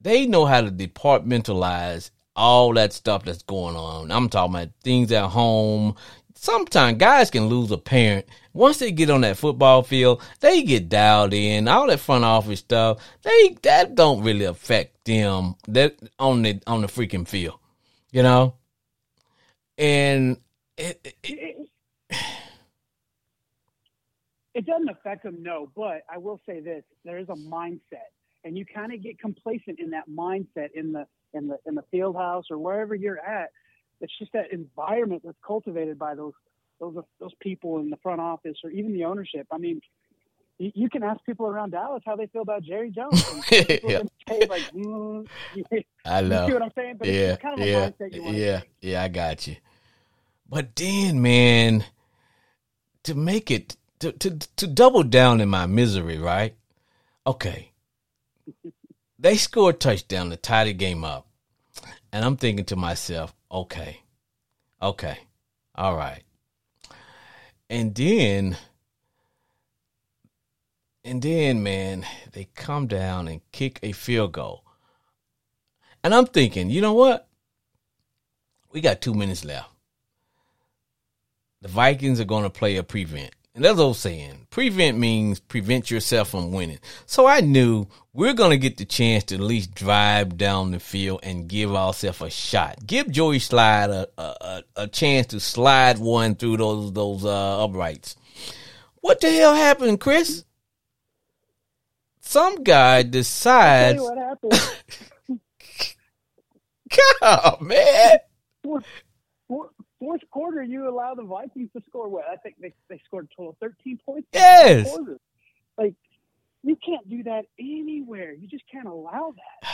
[0.00, 4.10] they know how to departmentalize all that stuff that's going on.
[4.10, 5.94] I'm talking about things at home.
[6.42, 8.26] Sometimes guys can lose a parent.
[8.52, 11.68] Once they get on that football field, they get dialed in.
[11.68, 16.80] All that front office stuff, they that don't really affect them that on the on
[16.80, 17.60] the freaking field,
[18.10, 18.56] you know.
[19.78, 20.38] And
[20.76, 21.68] it, it,
[22.10, 22.16] It,
[24.54, 25.70] it doesn't affect them, no.
[25.76, 28.10] But I will say this: there is a mindset,
[28.42, 31.84] and you kind of get complacent in that mindset in the in the in the
[31.92, 33.50] field house or wherever you're at.
[34.02, 36.32] It's just that environment that's cultivated by those
[36.80, 39.46] those those people in the front office or even the ownership.
[39.50, 39.80] I mean,
[40.58, 43.24] you, you can ask people around Dallas how they feel about Jerry Jones.
[43.82, 44.02] Yeah.
[44.28, 46.96] say like, mm, you, you see what I'm saying?
[46.98, 49.02] But yeah, it's kind of yeah, yeah, to yeah.
[49.02, 49.56] I got you.
[50.48, 51.84] But then, man,
[53.04, 56.54] to make it to to to double down in my misery, right?
[57.26, 57.72] Okay,
[59.18, 61.26] they score a touchdown to tie the game up,
[62.12, 64.02] and I'm thinking to myself, okay,
[64.80, 65.18] okay,
[65.74, 66.22] all right,
[67.68, 68.56] and then.
[71.04, 74.62] And then, man, they come down and kick a field goal.
[76.04, 77.28] And I'm thinking, you know what?
[78.70, 79.68] We got two minutes left.
[81.60, 83.34] The Vikings are going to play a prevent.
[83.54, 84.46] And that's old saying.
[84.48, 86.78] Prevent means prevent yourself from winning.
[87.04, 90.80] So I knew we're going to get the chance to at least drive down the
[90.80, 92.86] field and give ourselves a shot.
[92.86, 98.16] Give Joey Slye a, a, a, chance to slide one through those those uh, uprights.
[99.02, 100.44] What the hell happened, Chris?
[102.20, 104.72] Some guy decides, what happened.
[107.20, 108.18] God, man.
[110.02, 112.24] fourth, quarter, you allow the Vikings to score what?
[112.28, 114.26] I think they, they scored a total of 13 points.
[114.32, 114.98] Yes.
[115.78, 115.94] Like,
[116.64, 118.32] you can't do that anywhere.
[118.32, 119.68] You just can't allow that.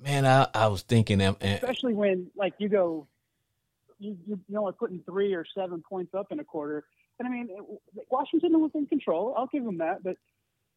[0.04, 3.06] Man, I, I was thinking and, eh, Especially when, like, you go,
[3.98, 6.84] you, you, you know, are putting three or seven points up in a quarter.
[7.18, 7.48] And I mean,
[8.10, 9.34] Washington was in control.
[9.36, 10.04] I'll give them that.
[10.04, 10.18] But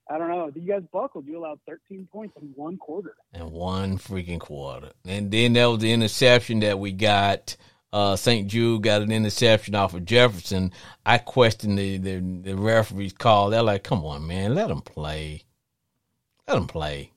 [0.09, 0.51] I don't know.
[0.53, 1.25] You guys buckled.
[1.25, 3.15] You allowed 13 points in one quarter.
[3.33, 4.91] and one freaking quarter.
[5.05, 7.55] And then there was the interception that we got.
[7.93, 10.71] Uh, St-Juste got an interception off of Jefferson.
[11.05, 13.49] I questioned the, the, the referee's call.
[13.49, 15.43] They're like, come on, man, let him play.
[16.47, 17.11] Let him play.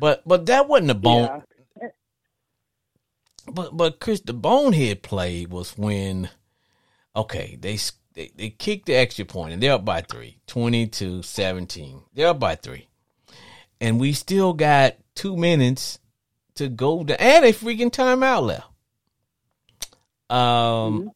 [0.00, 1.42] But but that wasn't a bone.
[1.80, 1.88] Yeah.
[3.50, 6.28] But but Chris, the bonehead play was when,
[7.16, 7.76] okay, they
[8.18, 12.02] they, they kicked the extra point and they're up by three, 20 17.
[12.14, 12.88] They're up by three,
[13.80, 16.00] and we still got two minutes
[16.56, 18.66] to go to, and a freaking timeout left.
[20.28, 21.12] Um,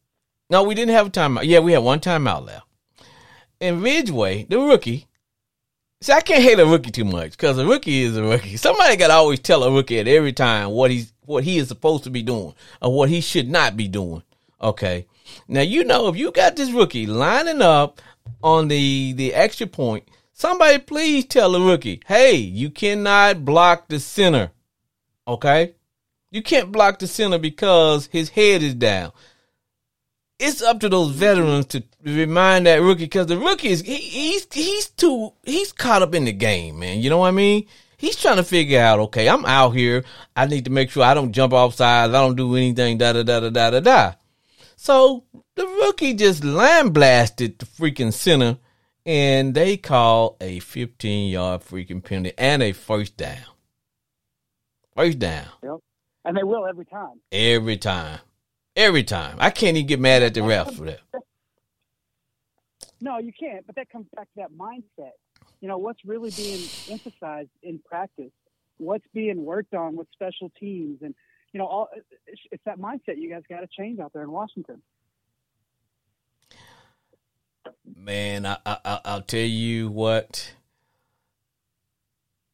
[0.49, 1.43] no, we didn't have a timeout.
[1.43, 2.65] Yeah, we had one timeout left.
[3.59, 5.07] And Ridgeway, the rookie,
[5.99, 8.55] See, I can't hate a rookie too much because a rookie is a rookie.
[8.57, 11.67] Somebody got to always tell a rookie at every time what he's what he is
[11.67, 14.23] supposed to be doing or what he should not be doing
[14.61, 15.05] Okay.
[15.47, 18.01] Now you know if you got this rookie lining up
[18.41, 23.99] on the the extra point, somebody please tell the rookie, hey, you cannot block the
[23.99, 24.51] center.
[25.27, 25.75] Okay?
[26.31, 29.11] You can't block the center because his head is down.
[30.39, 34.47] It's up to those veterans to remind that rookie because the rookie is he, he's
[34.51, 36.99] he's too he's caught up in the game, man.
[36.99, 37.67] You know what I mean?
[37.97, 40.03] He's trying to figure out, okay, I'm out here.
[40.35, 42.13] I need to make sure I don't jump off sides.
[42.13, 44.13] I don't do anything, da da da da da da da.
[44.83, 45.23] So
[45.55, 48.57] the rookie just line blasted the freaking center,
[49.05, 53.45] and they call a 15 yard freaking penalty and a first down.
[54.93, 55.45] First down.
[55.63, 55.77] Yep.
[56.25, 57.21] And they will every time.
[57.31, 58.19] Every time.
[58.75, 59.37] Every time.
[59.39, 60.99] I can't even get mad at the ref for that.
[62.99, 63.65] No, you can't.
[63.65, 65.13] But that comes back to that mindset.
[65.61, 68.33] You know, what's really being emphasized in practice?
[68.79, 70.99] What's being worked on with special teams?
[71.01, 71.15] And,
[71.53, 71.89] you know, all
[72.25, 74.81] it's, it's that mindset you guys got to change out there in Washington.
[77.95, 80.55] Man, I, I, I'll tell you what.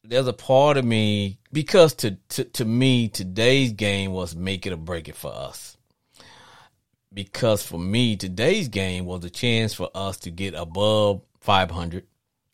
[0.04, 4.74] There's a part of me because to, to to me today's game was make it
[4.74, 5.78] or break it for us.
[7.14, 12.06] Because for me today's game was a chance for us to get above 500,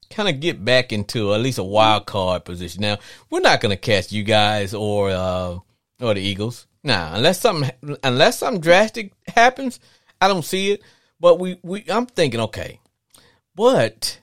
[0.09, 2.81] kind of get back into at least a wild card position.
[2.81, 2.97] Now
[3.29, 5.59] we're not going to catch you guys or uh,
[6.01, 6.67] or the Eagles.
[6.83, 7.71] Nah, unless something
[8.03, 9.79] unless something drastic happens,
[10.21, 10.81] I don't see it.
[11.19, 12.79] But we, we I'm thinking, okay,
[13.55, 14.19] but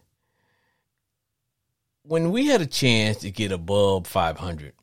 [2.05, 4.75] when we had a chance to get above 500,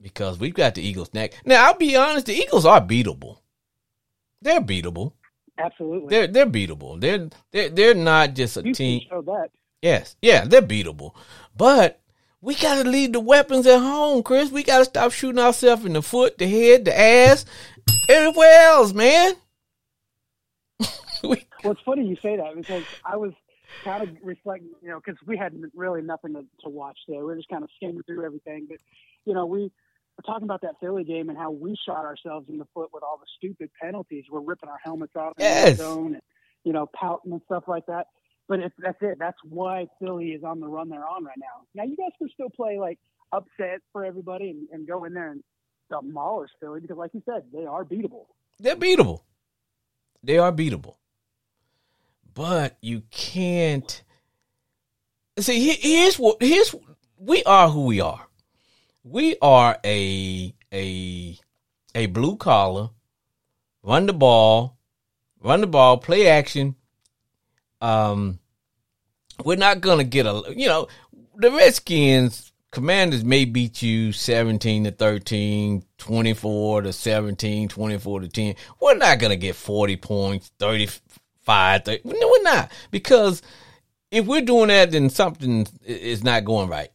[0.00, 1.34] because we've got the Eagles neck.
[1.44, 3.38] Now I'll be honest, the Eagles are beatable.
[4.42, 5.12] They're beatable.
[5.58, 6.08] Absolutely.
[6.08, 7.00] They're they're beatable.
[7.00, 9.00] They're they're they're not just a you team.
[9.00, 9.50] can show that.
[9.80, 11.14] Yes, yeah, they're beatable.
[11.56, 12.00] But
[12.42, 14.50] we got to leave the weapons at home, Chris.
[14.50, 17.46] We got to stop shooting ourselves in the foot, the head, the ass,
[18.10, 19.34] everywhere else, man.
[21.22, 23.32] we, Well, it's funny you say that because I was
[23.84, 27.20] kind of reflecting, you know, because we had really nothing to, to watch there.
[27.20, 28.66] We were just kind of skimming through everything.
[28.68, 28.78] But,
[29.24, 32.58] you know, we were talking about that Philly game and how we shot ourselves in
[32.58, 34.24] the foot with all the stupid penalties.
[34.30, 35.78] We're ripping our helmets off in Yes.
[35.78, 36.22] the zone and,
[36.64, 38.08] you know, pouting and stuff like that.
[38.52, 39.16] But it's, that's it.
[39.18, 41.64] That's why Philly is on the run they're on right now.
[41.74, 42.98] Now, you guys can still play, like,
[43.32, 45.42] upset for everybody and, and go in there and
[45.90, 48.26] demolish Philly because, like you said, they are beatable.
[48.58, 49.22] they're beatable.
[50.22, 50.96] They are beatable.
[52.34, 54.02] But you can't
[55.38, 55.70] see.
[55.70, 56.36] Here's what.
[56.42, 56.74] Here's
[57.16, 58.26] we are who we are.
[59.02, 61.38] We are a a
[61.94, 62.90] a blue collar,
[63.82, 64.76] run the ball,
[65.40, 66.76] run the ball, play action.
[67.80, 68.38] Um,
[69.44, 70.42] we're not gonna get a.
[70.54, 70.88] You know,
[71.36, 72.48] the Redskins.
[72.70, 78.54] Commanders may beat you 17 to 13, 24 to 17, 24 to 10.
[78.80, 82.00] We're not going to get 40 points, 35, 30.
[82.06, 82.72] No, we're not.
[82.90, 83.42] Because
[84.10, 86.88] if we're doing that, then something is not going right.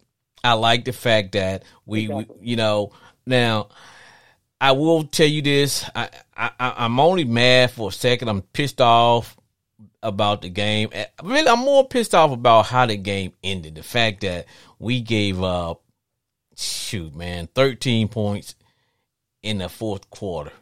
[0.43, 2.91] I like the fact that we, we you know,
[3.27, 3.67] now
[4.59, 5.87] I will tell you this.
[5.93, 8.29] I, I- I'm only mad for a second.
[8.29, 9.36] I'm pissed off
[10.07, 10.89] about the game.
[11.21, 13.75] Really, I'm more pissed off about how the game ended.
[13.75, 14.45] The fact that
[14.79, 15.83] we gave up,
[16.55, 18.55] shoot, man, 13 points
[19.43, 20.53] in the fourth quarter.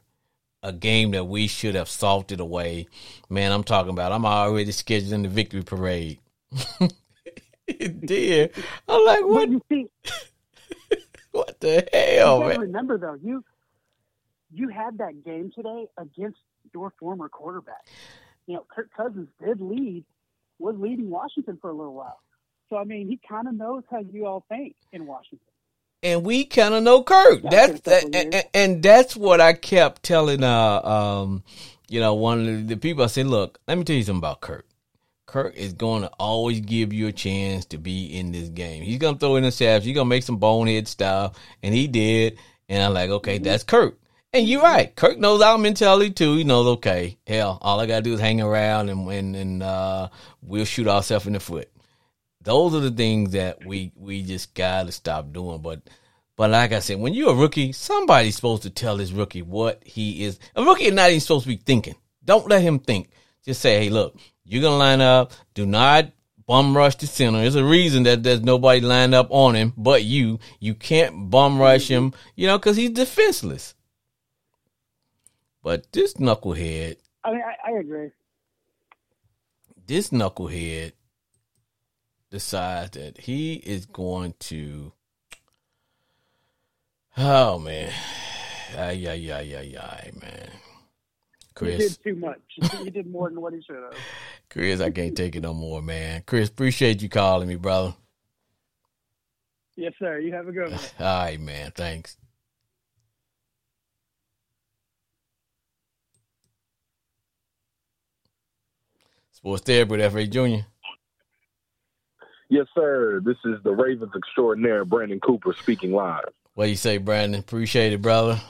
[0.63, 2.87] A game that we should have salted away.
[3.29, 6.19] Man, I'm talking about, I'm already scheduling the victory parade.
[7.67, 8.51] it did.
[8.87, 9.85] I'm like, what, you see,
[11.31, 12.61] what the hell, man?
[12.61, 13.43] remember though, you
[14.51, 16.39] you had that game today against
[16.73, 17.85] your former quarterback.
[18.47, 20.03] You know, Kirk Cousins did lead,
[20.59, 22.19] was leading Washington for a little while.
[22.69, 25.47] So I mean, he kind of knows how you all think in Washington.
[26.03, 27.41] and we kind of know Kirk.
[27.43, 31.43] That's a couple and, and, that's what I kept telling uh um
[31.87, 34.41] you know one of the people I said, look, let me tell you something about
[34.41, 34.65] Kirk.
[35.25, 38.83] Kirk is going to always give you a chance to be in this game.
[38.83, 39.81] He's gonna throw interceptions.
[39.81, 42.37] He's gonna make some bonehead stuff, and he did.
[42.69, 43.99] And I'm like, okay, that's Kirk.
[44.35, 44.93] And you're right.
[44.95, 46.35] Kirk knows our mentality too.
[46.35, 50.09] He knows, okay, hell, all I gotta do is hang around and and, and uh,
[50.41, 51.69] we'll shoot ourselves in the foot
[52.45, 55.61] those are the things that we we just gotta stop doing.
[55.61, 55.81] But
[56.37, 59.83] but like I said, when you're a rookie, somebody's supposed to tell this rookie what
[59.85, 60.39] he is.
[60.55, 61.95] A rookie is not even supposed to be thinking.
[62.23, 63.09] Don't let him think.
[63.43, 65.33] Just say, hey, look, you're gonna line up.
[65.53, 66.11] Do not
[66.47, 67.39] bum rush the center.
[67.39, 70.39] There's a reason that there's nobody lined up on him but you.
[70.59, 73.74] You can't bum rush him, you know, because he's defenseless.
[75.65, 78.11] But this knucklehead, I mean, I, I agree.
[79.87, 80.91] this knucklehead
[82.29, 84.91] decides that he is going to
[87.17, 87.91] oh man
[88.77, 90.49] ay ay ay ay ay man
[91.55, 91.97] Chris.
[91.97, 92.41] did too much.
[92.83, 93.97] he did more than what he should have.
[94.51, 96.21] Chris, I can't take it no more, man.
[96.27, 97.95] Chris, appreciate you calling me, brother.
[99.75, 100.19] Yes, sir.
[100.19, 100.79] You have a good one.
[100.99, 101.71] All right, man.
[101.73, 102.17] Thanks.
[109.45, 110.31] Sports Therapy with F.H.
[110.31, 110.65] Jr.
[112.49, 113.21] Yes, sir.
[113.23, 116.23] This is the Ravens extraordinaire, Brandon Cooper, speaking live.
[116.55, 117.41] What do you say, Brandon?
[117.41, 118.41] Appreciate it, brother.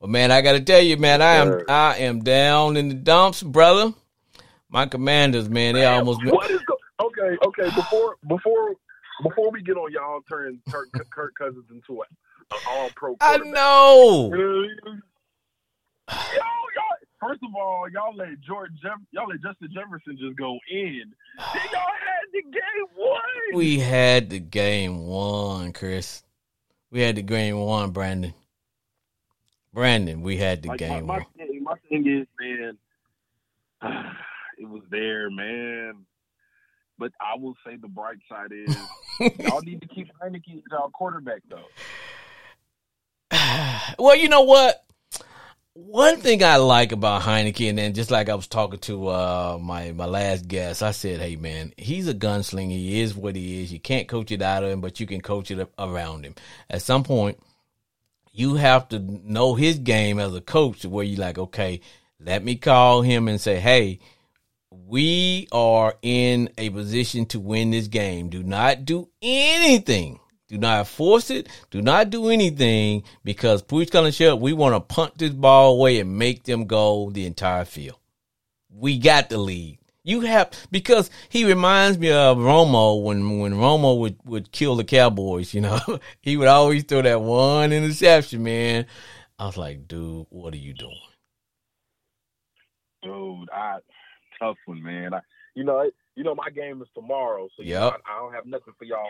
[0.00, 1.62] Well, man, I got to tell you, man, I am.
[1.68, 3.94] I am down in the dumps, brother.
[4.68, 6.18] My commanders, man, they almost.
[6.24, 7.36] What is go- okay?
[7.46, 8.74] Okay, before before
[9.22, 12.08] before we get on, y'all turn Kirk, Kirk Cousins into an
[12.68, 13.16] all pro.
[13.20, 14.32] I know.
[14.34, 14.46] Yo,
[16.08, 21.12] y'all, first of all, y'all let George Jeff, y'all let Justin Jefferson just go in.
[21.54, 23.20] Then y'all had the game won.
[23.54, 26.22] We had the game one, Chris.
[26.90, 28.34] We had the game one, Brandon.
[29.72, 31.26] Brandon, we had the like game my, one.
[31.36, 32.76] thing, my thing is, man,
[34.58, 36.04] it was there, man.
[36.98, 38.76] But I will say the bright side is
[39.38, 41.64] y'all need to keep Heinicke as our quarterback, though.
[43.98, 44.84] well, you know what?
[45.74, 49.92] One thing I like about Heinicke, and just like I was talking to uh, my
[49.92, 52.70] my last guest, I said, "Hey, man, he's a gunslinger.
[52.70, 53.72] He is what he is.
[53.72, 56.34] You can't coach it out of him, but you can coach it around him.
[56.68, 57.38] At some point,
[58.32, 61.80] you have to know his game as a coach, where you like, okay,
[62.20, 64.00] let me call him and say, hey."
[64.74, 68.30] We are in a position to win this game.
[68.30, 70.18] Do not do anything
[70.52, 71.48] do not force it.
[71.70, 74.40] Do not do anything because Puig's going to show up.
[74.40, 77.98] We want to punt this ball away and make them go the entire field.
[78.68, 79.78] We got the lead.
[80.04, 84.84] You have because he reminds me of Romo when when Romo would would kill the
[84.84, 85.54] Cowboys.
[85.54, 85.80] You know,
[86.20, 88.42] he would always throw that one interception.
[88.42, 88.84] Man,
[89.38, 90.98] I was like, dude, what are you doing?
[93.02, 93.78] Dude, I
[94.38, 95.14] tough one, man.
[95.14, 95.20] I,
[95.54, 98.44] you know, you know, my game is tomorrow, so you know, I, I don't have
[98.44, 99.08] nothing for y'all.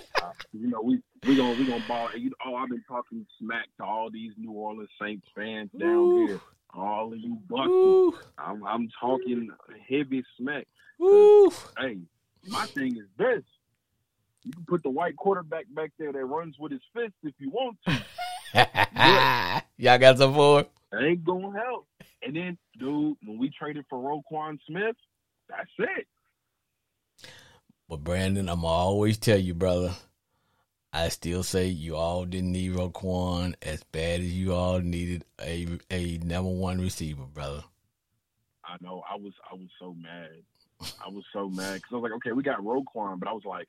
[0.52, 2.10] You know, we we gonna we gonna ball.
[2.14, 6.26] You know, oh, I've been talking smack to all these New Orleans Saints fans down
[6.26, 6.40] here.
[6.74, 8.18] All of you Bucks.
[8.38, 9.50] I'm, I'm talking
[9.88, 10.66] heavy smack.
[11.78, 11.98] Hey,
[12.48, 13.42] my thing is this:
[14.42, 17.50] you can put the white quarterback back there that runs with his fist if you
[17.50, 18.02] want to.
[19.76, 20.70] Y'all got some for it?
[20.94, 21.86] Ain't gonna help.
[22.22, 24.96] And then, dude, when we traded for Roquan Smith,
[25.48, 26.06] that's it.
[27.88, 29.92] But Brandon, I'm always tell you, brother.
[30.96, 35.66] I still say you all didn't need Roquan as bad as you all needed a
[35.90, 37.62] a number one receiver, brother.
[38.64, 39.02] I know.
[39.08, 40.30] I was I was so mad.
[41.04, 43.44] I was so mad because I was like, okay, we got Roquan, but I was
[43.44, 43.66] like,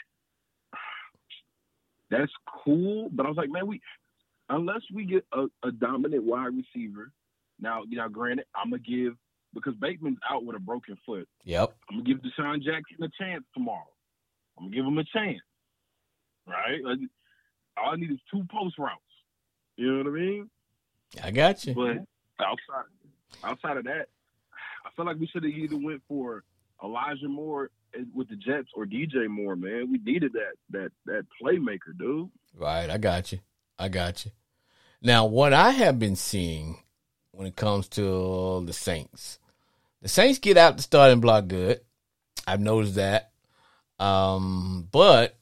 [2.10, 2.32] that's
[2.64, 3.10] cool.
[3.12, 3.82] But I was like, man, we
[4.48, 7.12] unless we get a, a dominant wide receiver.
[7.60, 9.18] Now, you know, granted, I'm gonna give
[9.54, 11.28] because Bateman's out with a broken foot.
[11.44, 11.76] Yep.
[11.90, 13.92] I'm gonna give DeSean Jackson a chance tomorrow.
[14.58, 15.42] I'm gonna give him a chance.
[16.48, 16.80] Right?
[17.82, 19.02] All I need is two post routes.
[19.76, 20.50] You know what I mean?
[21.24, 21.74] I got you.
[21.74, 21.98] But
[22.44, 22.86] outside
[23.44, 24.08] outside of that,
[24.86, 26.44] I feel like we should have either went for
[26.84, 27.70] Elijah Moore
[28.14, 29.92] with the Jets or DJ Moore, man.
[29.92, 32.30] We needed that that that playmaker, dude.
[32.56, 33.40] Right, I got you.
[33.78, 34.32] I got you.
[35.02, 36.80] Now, what I have been seeing
[37.32, 39.40] when it comes to the Saints,
[40.02, 41.82] the Saints get out the starting block good.
[42.48, 43.32] I've noticed that.
[44.00, 45.36] Um, but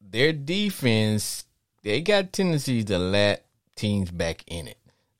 [0.00, 1.44] their defense,
[1.86, 4.78] they got tendencies to let teams back in it,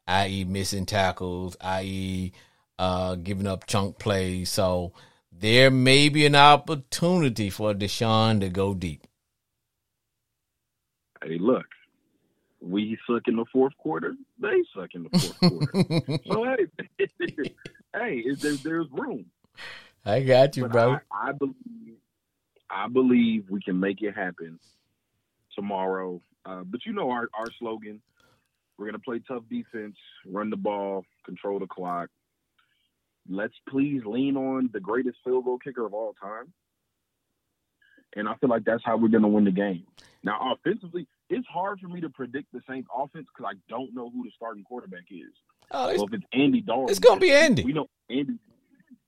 [0.08, 2.32] i.e., missing tackles, i.e.,
[2.76, 4.50] uh, giving up chunk plays.
[4.50, 4.92] So
[5.30, 9.06] there may be an opportunity for DeSean to go deep.
[11.22, 11.66] Hey, look,
[12.60, 14.16] we suck in the fourth quarter.
[14.40, 16.18] They suck in the fourth quarter.
[16.26, 17.06] So hey,
[17.94, 19.26] hey, is there, there's room.
[20.04, 20.98] I got you, But bro.
[21.12, 21.54] I, I believe,
[22.68, 24.58] I believe we can make it happen
[25.54, 26.20] tomorrow.
[26.46, 28.00] Uh, but you know our our slogan:
[28.78, 32.08] we're gonna play tough defense, run the ball, control the clock.
[33.28, 36.52] Let's please lean on the greatest field goal kicker of all time.
[38.14, 39.84] And I feel like that's how we're gonna win the game.
[40.22, 44.08] Now, offensively, it's hard for me to predict the Saints' offense because I don't know
[44.10, 45.32] who the starting quarterback is.
[45.72, 47.64] Oh, it's, Well, if it's Andy Dalton, it's gonna be Andy.
[47.64, 48.38] We know Andy.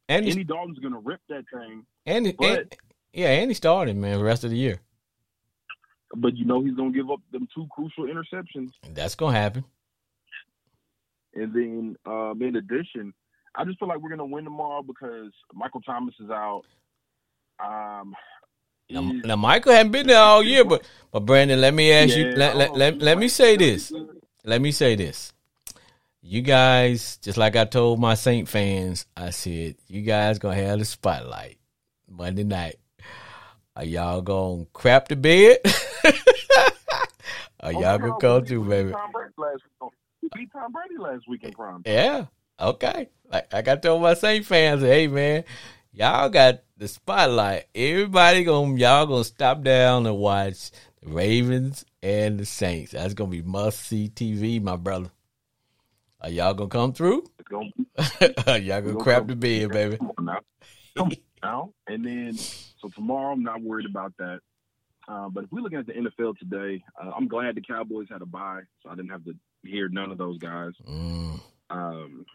[0.09, 1.87] Andy, Andy Dalton's gonna rip that thing.
[2.07, 2.69] Andy, but- An-
[3.13, 4.81] yeah, Andy started, man, the rest of the year.
[6.17, 8.71] But you know he's gonna give up them two crucial interceptions.
[8.95, 9.65] That's gonna happen.
[11.35, 13.13] And then, um, in addition,
[13.55, 16.63] I just feel like we're gonna win tomorrow because Michael Thomas is out.
[17.61, 18.15] Um,
[18.91, 20.83] Now, now Michael hadn't been there all year, but
[21.13, 23.93] but Brandon, let me ask you, let, let, oh, let, let me say this.
[24.45, 25.33] Let me say this.
[26.23, 30.79] you guys, just like I told my Saint fans, I said, you guys gonna have
[30.79, 31.59] the spotlight
[32.09, 32.77] Monday night.
[33.79, 35.59] Are y'all gonna crap the bed?
[36.05, 36.13] Are
[37.63, 38.91] oh, y'all gonna come through, baby?
[38.91, 39.93] Tom Brady last week.
[40.21, 41.83] We beat Tom Brady last week in prime.
[41.87, 42.25] Yeah.
[42.59, 43.09] Okay.
[43.31, 45.45] Like, like I told my Saint fans, hey man,
[45.93, 47.67] y'all got the spotlight.
[47.73, 52.91] Everybody gonna y'all gonna stop down and watch the Ravens and the Saints.
[52.91, 55.13] That's gonna be must see TV, my brother.
[56.21, 57.31] Are y'all gonna come through?
[57.49, 57.71] Gonna
[58.49, 59.99] Are y'all gonna crap the bed, baby?
[59.99, 60.41] Come on now.
[60.97, 61.71] Come on now.
[61.87, 62.39] And then,
[62.81, 64.41] so tomorrow, I'm not worried about that.
[65.09, 68.21] Uh, but if we're looking at the NFL today, uh, I'm glad the Cowboys had
[68.21, 70.73] a bye, so I didn't have to hear none of those guys.
[70.87, 72.27] Mm, Um,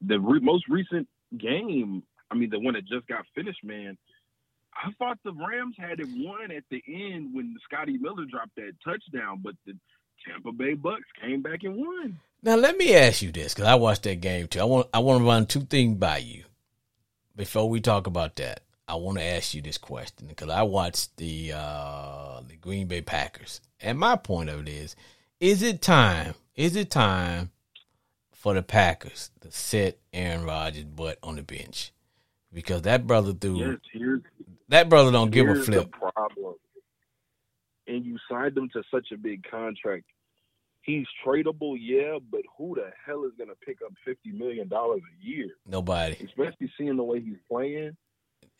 [0.00, 3.96] the re- most recent game, I mean, the one that just got finished, man.
[4.74, 8.72] I thought the Rams had it won at the end when Scotty Miller dropped that
[8.84, 9.74] touchdown, but the
[10.26, 12.18] Tampa Bay Bucks came back and won.
[12.42, 14.60] Now let me ask you this, because I watched that game too.
[14.60, 16.44] I want I want to run two things by you
[17.36, 18.62] before we talk about that.
[18.90, 23.02] I want to ask you this question because I watched the uh, the Green Bay
[23.02, 24.96] Packers, and my point of it is:
[25.38, 26.34] is it time?
[26.56, 27.52] Is it time
[28.32, 31.92] for the Packers to set Aaron Rodgers' butt on the bench?
[32.52, 34.22] Because that brother threw here's
[34.70, 35.92] that brother don't give a flip.
[35.92, 36.56] Problem.
[37.86, 40.06] And you signed him to such a big contract.
[40.82, 45.02] He's tradable, yeah, but who the hell is going to pick up fifty million dollars
[45.02, 45.50] a year?
[45.64, 46.16] Nobody.
[46.24, 47.96] Especially seeing the way he's playing.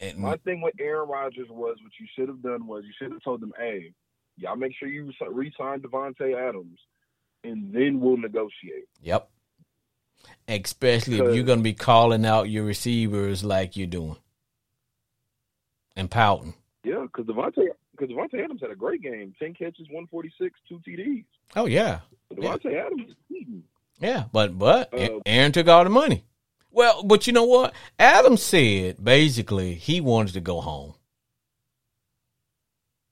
[0.00, 3.12] And My thing with Aaron Rodgers was what you should have done was you should
[3.12, 3.92] have told them, "Hey,
[4.36, 6.78] y'all make sure you re-sign Davante Adams,
[7.44, 9.28] and then we'll negotiate." Yep.
[10.48, 14.16] Especially if you're going to be calling out your receivers like you're doing
[15.96, 16.54] and pouting.
[16.84, 20.58] Yeah, because Davante because Davante Adams had a great game, ten catches, one forty six,
[20.68, 21.24] two TDs.
[21.56, 22.00] Oh yeah,
[22.32, 23.64] Davante Adams is eating.
[24.00, 24.24] yeah.
[24.32, 26.24] But but Uh, Aaron took all the money.
[26.70, 27.74] Well, but you know what?
[27.98, 30.94] Adam said basically he wanted to go home.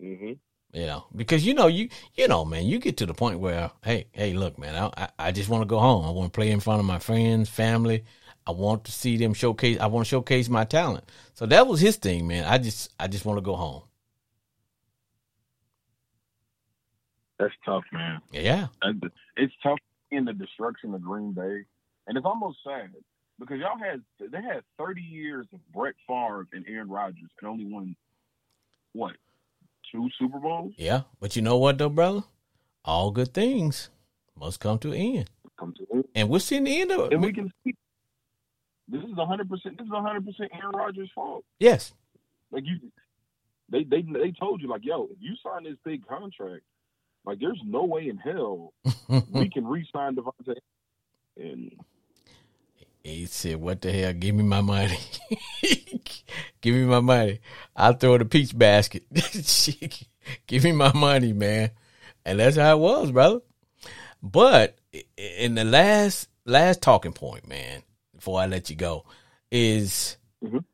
[0.00, 0.32] hmm
[0.72, 3.70] You know, because you know you you know man, you get to the point where
[3.84, 6.04] hey hey look man, I I, I just want to go home.
[6.06, 8.04] I want to play in front of my friends, family.
[8.46, 9.78] I want to see them showcase.
[9.80, 11.10] I want to showcase my talent.
[11.34, 12.44] So that was his thing, man.
[12.44, 13.82] I just I just want to go home.
[17.38, 18.20] That's tough, man.
[18.32, 18.68] Yeah.
[19.36, 19.78] It's tough
[20.10, 21.64] in the destruction of Green Bay,
[22.06, 22.90] and it's almost sad
[23.38, 27.64] because y'all had they had 30 years of Brett Favre and Aaron Rodgers and only
[27.66, 27.96] won
[28.92, 29.12] what
[29.92, 30.74] two Super Bowls.
[30.76, 32.22] Yeah, but you know what though, brother?
[32.84, 33.90] All good things
[34.38, 36.06] must come to an end, Come to it.
[36.14, 37.12] and we're seeing the end of it.
[37.12, 37.74] and we can see
[38.88, 39.48] this is 100.
[39.50, 41.44] percent This is 100 percent Aaron Rodgers' fault.
[41.58, 41.92] yes,
[42.50, 42.78] Like you,
[43.70, 46.62] they they they told you like, yo, if you sign this big contract,
[47.26, 48.72] like there's no way in hell
[49.30, 50.56] we can re-sign Davante.
[51.36, 51.72] And
[53.08, 54.12] he said, "What the hell?
[54.12, 54.98] Give me my money.
[56.60, 57.40] Give me my money.
[57.76, 59.04] I'll throw the peach basket.
[60.46, 61.70] Give me my money, man."
[62.24, 63.40] And that's how it was, brother.
[64.22, 64.78] But
[65.16, 67.82] in the last last talking point, man,
[68.14, 69.04] before I let you go,
[69.50, 70.64] is Mhm.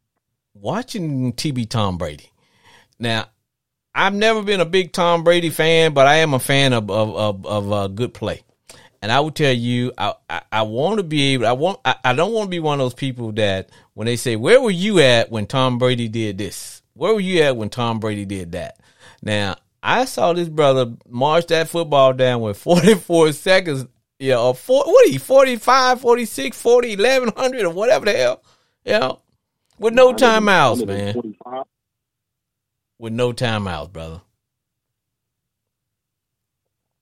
[0.55, 2.31] watching TB Tom Brady.
[2.99, 3.27] Now,
[3.95, 7.15] I've never been a big Tom Brady fan, but I am a fan of of
[7.15, 8.43] of, of uh, good play.
[9.05, 11.47] And I will tell you, I I, I want to be able.
[11.47, 11.79] I want.
[11.85, 14.63] I, I don't want to be one of those people that when they say, "Where
[14.63, 16.81] were you at when Tom Brady did this?
[16.95, 18.81] Where were you at when Tom Brady did that?"
[19.21, 23.85] Now I saw this brother march that football down with 44 seconds.
[24.19, 28.43] Yeah, or four, what are he, 45, 46, 40, 1100 or whatever the hell.
[28.87, 29.21] You know,
[29.79, 31.35] with no timeouts, man.
[32.99, 34.23] With no timeouts, brother.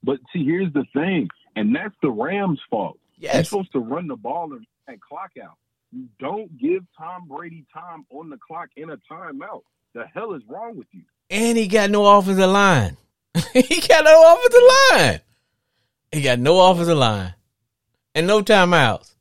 [0.02, 2.98] But see, here's the thing, and that's the Rams' fault.
[3.16, 5.56] You're supposed to run the ball and, and clock out.
[5.92, 9.62] You don't give Tom Brady time on the clock in a timeout.
[9.94, 11.02] The hell is wrong with you?
[11.30, 12.96] And he got no offensive line.
[13.52, 15.20] he got no offensive line.
[16.10, 17.34] He got no offensive line
[18.14, 19.14] and no timeouts.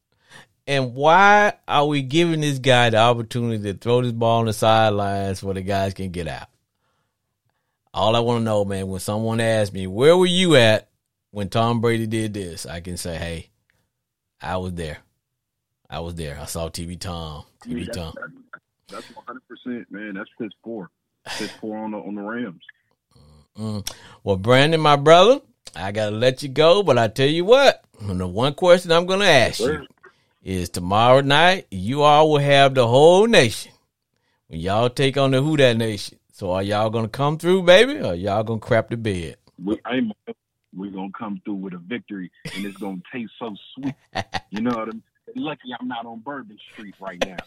[0.67, 4.53] And why are we giving this guy the opportunity to throw this ball on the
[4.53, 6.47] sidelines where the guys can get out?
[7.93, 10.87] All I want to know, man, when someone asks me, where were you at
[11.31, 12.65] when Tom Brady did this?
[12.65, 13.49] I can say, hey,
[14.41, 14.99] I was there.
[15.89, 16.37] I was there.
[16.39, 17.43] I saw TB Tom.
[17.65, 18.13] TB Tom.
[18.87, 20.13] That's 100 percent, man.
[20.13, 20.89] That's piss poor.
[21.37, 22.61] Piss poor on the on the Rams.
[23.57, 23.89] Mm.
[24.23, 25.41] Well, Brandon, my brother,
[25.75, 29.25] I gotta let you go, but I tell you what, the one question I'm gonna
[29.25, 29.85] ask you
[30.43, 33.71] is tomorrow night you all will have the whole nation
[34.47, 36.17] when y'all take on the Who That Nation.
[36.33, 39.37] So are y'all gonna come through, baby, or y'all gonna crap the bed?
[39.63, 40.11] We, I ain't,
[40.75, 43.95] we're gonna come through with a victory, and it's gonna taste so sweet.
[44.49, 45.03] You know what I'm?
[45.35, 47.37] Lucky I'm not on Bourbon Street right now,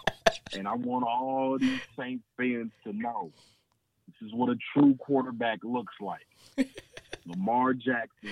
[0.57, 3.31] and I want all these Saints fans to know
[4.09, 6.27] this is what a true quarterback looks like.
[7.27, 8.31] Lamar Jackson,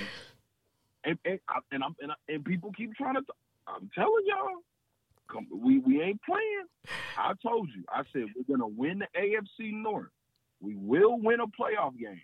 [1.04, 1.40] and and,
[1.70, 3.22] and and, and people keep trying to.
[3.66, 4.62] I'm telling y'all,
[5.30, 6.64] come, we we ain't playing.
[7.16, 7.84] I told you.
[7.88, 10.10] I said we're gonna win the AFC North.
[10.60, 12.22] We will win a playoff game.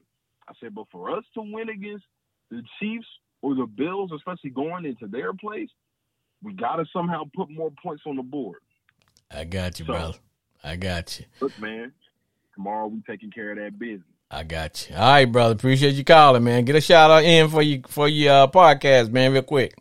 [0.49, 2.05] I said, but for us to win against
[2.51, 3.07] the Chiefs
[3.43, 5.69] or the Bills, especially going into their place,
[6.43, 8.59] we got to somehow put more points on the board.
[9.31, 10.19] I got you, So- brother.
[10.65, 11.27] I got you.
[11.41, 11.93] Look, man,
[12.55, 14.03] tomorrow we taking care of that business.
[14.31, 14.97] I got you.
[14.97, 15.53] All right, brother.
[15.55, 16.65] Appreciate you calling, man.
[16.65, 19.75] Get a shout out in for you for your uh, podcast, man, real quick.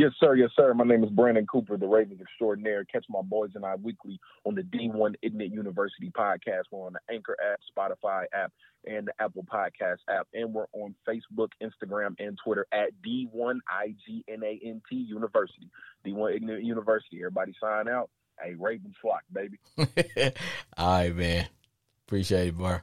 [0.00, 0.34] Yes, sir.
[0.34, 0.72] Yes, sir.
[0.72, 2.86] My name is Brandon Cooper, the Ravens extraordinaire.
[2.86, 6.62] Catch my boys and I weekly on the D1 Ignite University podcast.
[6.70, 8.50] We're on the Anchor app, Spotify app,
[8.86, 10.26] and the Apple Podcast app.
[10.32, 15.68] And we're on Facebook, Instagram, and Twitter at D1IGNANT University.
[16.06, 17.18] D1 Ignite University.
[17.18, 18.08] Everybody sign out.
[18.42, 19.58] Hey, Ravens flock, baby.
[20.78, 21.46] All right, man.
[22.06, 22.78] Appreciate it, bro.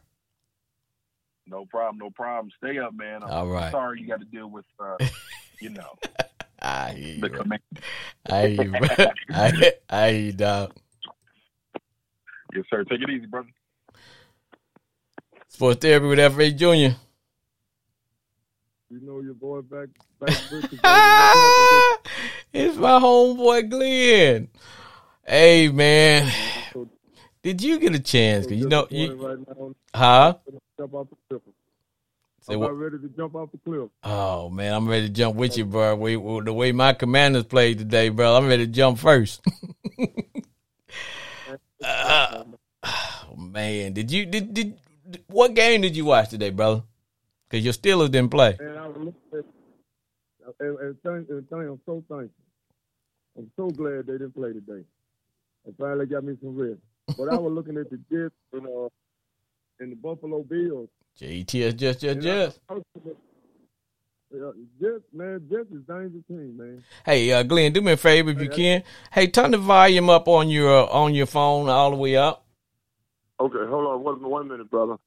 [1.48, 1.98] No problem.
[1.98, 2.52] No problem.
[2.64, 3.24] Stay up, man.
[3.24, 3.72] I'm All right.
[3.72, 4.98] sorry you got to deal with, uh,
[5.60, 5.96] you know,
[6.68, 7.40] I hear you, the bro.
[7.40, 7.62] command.
[8.30, 8.88] I hear you, bro.
[9.34, 10.74] I, I hear you, dog.
[12.54, 12.84] Yes, sir.
[12.84, 13.48] Take it easy, brother.
[15.48, 16.56] Sports therapy with F.H.
[16.58, 16.66] Jr.
[18.90, 19.90] You know your boy back
[20.20, 20.30] back
[22.54, 24.48] it's my homeboy Glenn.
[25.26, 26.32] Hey, man.
[27.44, 28.46] Did you get a chance?
[28.48, 29.48] 'Cause you know, you,
[29.94, 30.36] huh?
[30.78, 31.42] jump off the cliff.
[31.46, 33.90] Say I'm about ready to jump off the cliff.
[34.04, 35.96] Oh man, I'm ready to jump with you, bro.
[35.96, 39.42] We, we- the way my commanders played today, bro, I'm ready to jump first.
[41.84, 42.44] Uh,
[42.84, 44.80] oh, man, did you did, did
[45.28, 46.84] what game did you watch today, brother?
[47.50, 48.58] Because your Steelers didn't play.
[48.60, 49.46] And I was looking at
[50.60, 52.30] and, and, thank, and thank, I'm so thankful.
[53.38, 54.84] I'm so glad they didn't play today.
[55.66, 56.80] They finally got me some rest.
[57.18, 58.90] But I was looking at the Jets and uh
[59.80, 60.90] and the Buffalo Bills.
[61.20, 62.60] JTS just just And I- just.
[62.70, 63.18] I was looking at-
[64.30, 64.52] yeah,
[64.82, 66.84] Jets, man, Jets is dangerous team, man.
[67.06, 68.84] Hey, uh, Glenn, do me a favor if you can.
[69.12, 72.46] Hey, turn the volume up on your uh, on your phone all the way up.
[73.40, 74.98] Okay, hold on one, one minute, brother.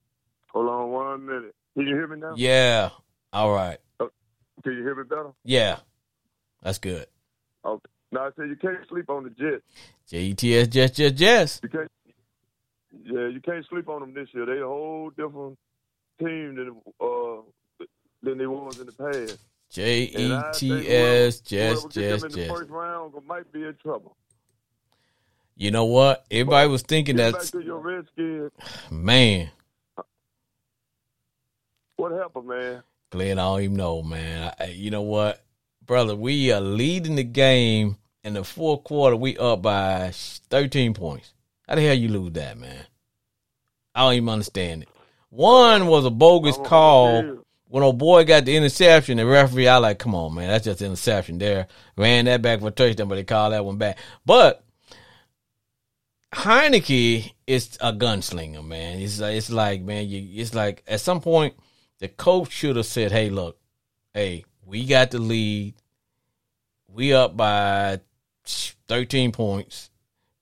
[0.51, 1.53] Hold on one minute.
[1.77, 2.33] Can you hear me now?
[2.35, 2.89] Yeah.
[3.31, 3.77] All right.
[3.99, 5.31] Can you hear me better?
[5.43, 5.77] Yeah.
[6.63, 7.05] That's good.
[7.63, 7.89] Okay.
[8.11, 9.63] Now I said you can't sleep on the Jets.
[10.11, 11.63] JTS just just just.
[11.63, 11.91] You can't.
[13.05, 14.45] Yeah, you can't sleep on them this year.
[14.45, 15.57] They a whole different
[16.25, 17.87] team than uh
[18.23, 19.37] than they was in the past.
[19.69, 22.49] J E T think just just just.
[22.49, 24.17] first round might be in trouble.
[25.55, 26.25] You know what?
[26.31, 28.51] Everybody was thinking that to your Redskins.
[28.91, 29.49] man.
[31.95, 32.83] What happened, man?
[33.11, 34.53] Glenn, I don't even know, man.
[34.59, 35.43] I, you know what,
[35.85, 36.15] brother?
[36.15, 39.15] We are leading the game in the fourth quarter.
[39.15, 40.11] We up by
[40.49, 41.33] thirteen points.
[41.67, 42.85] How the hell you lose that, man?
[43.93, 44.89] I don't even understand it.
[45.31, 47.37] One was a bogus I'm call.
[47.69, 50.81] When old boy got the interception, the referee, I like, come on, man, that's just
[50.81, 51.67] interception there.
[51.95, 53.97] Ran that back for a touchdown, but they called that one back.
[54.25, 54.65] But
[56.33, 58.99] Heinicke is a gunslinger, man.
[58.99, 61.53] It's like, it's like, man, you, it's like at some point
[61.99, 63.57] the coach should have said, "Hey, look,
[64.13, 65.75] hey, we got the lead.
[66.89, 68.01] We up by
[68.45, 69.91] thirteen points.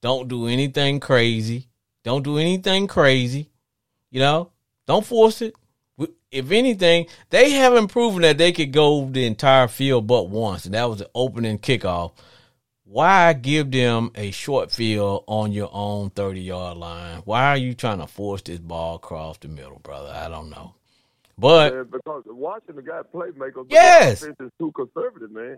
[0.02, 1.68] Don't do anything crazy.
[2.04, 3.52] Don't do anything crazy.
[4.10, 4.52] You know,
[4.90, 5.56] don't force it.
[6.32, 10.74] If anything, they haven't proven that they could go the entire field but once, and
[10.74, 12.12] that was the opening kickoff.
[12.84, 17.22] Why give them a short field on your own 30 yard line?
[17.26, 20.10] Why are you trying to force this ball across the middle, brother?
[20.12, 20.74] I don't know.
[21.38, 24.22] But Man, because watching the guy play makers, Yes.
[24.22, 25.58] the offense is too conservative, man.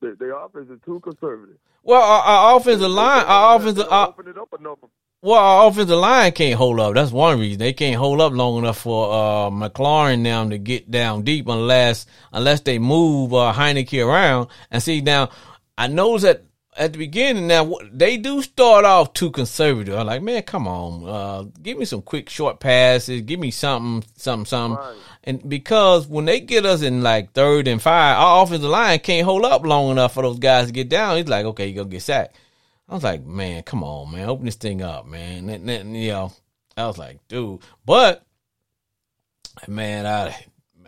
[0.00, 1.56] The, the offense is too conservative.
[1.84, 4.78] well, our, our offensive line, our offensive, our, open it up enough.
[5.24, 6.94] Well, our offensive line can't hold up.
[6.94, 10.90] That's one reason they can't hold up long enough for uh, McLaurin now to get
[10.90, 14.48] down deep unless unless they move uh, Heinicke around.
[14.72, 15.30] And see now,
[15.78, 16.42] I noticed that
[16.76, 19.94] at the beginning now they do start off too conservative.
[19.94, 24.02] I'm like, man, come on, uh, give me some quick short passes, give me something,
[24.16, 24.76] something, something.
[24.76, 24.96] Right.
[25.22, 29.24] And because when they get us in like third and five, our offensive line can't
[29.24, 31.16] hold up long enough for those guys to get down.
[31.16, 32.36] He's like, okay, you gonna get sacked.
[32.92, 35.48] I was like, man, come on, man, open this thing up, man.
[35.48, 36.30] And, and, you know,
[36.76, 38.22] I was like, dude, but
[39.66, 40.36] man, I,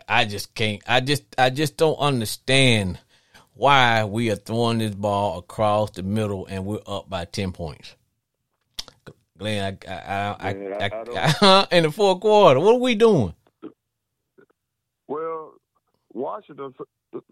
[0.07, 0.83] I just can't.
[0.85, 2.99] I just, I just don't understand
[3.55, 7.95] why we are throwing this ball across the middle and we're up by ten points.
[9.39, 13.33] Glenn, I, I, I, I, I, in the fourth quarter, what are we doing?
[15.07, 15.53] Well,
[16.13, 16.71] Washington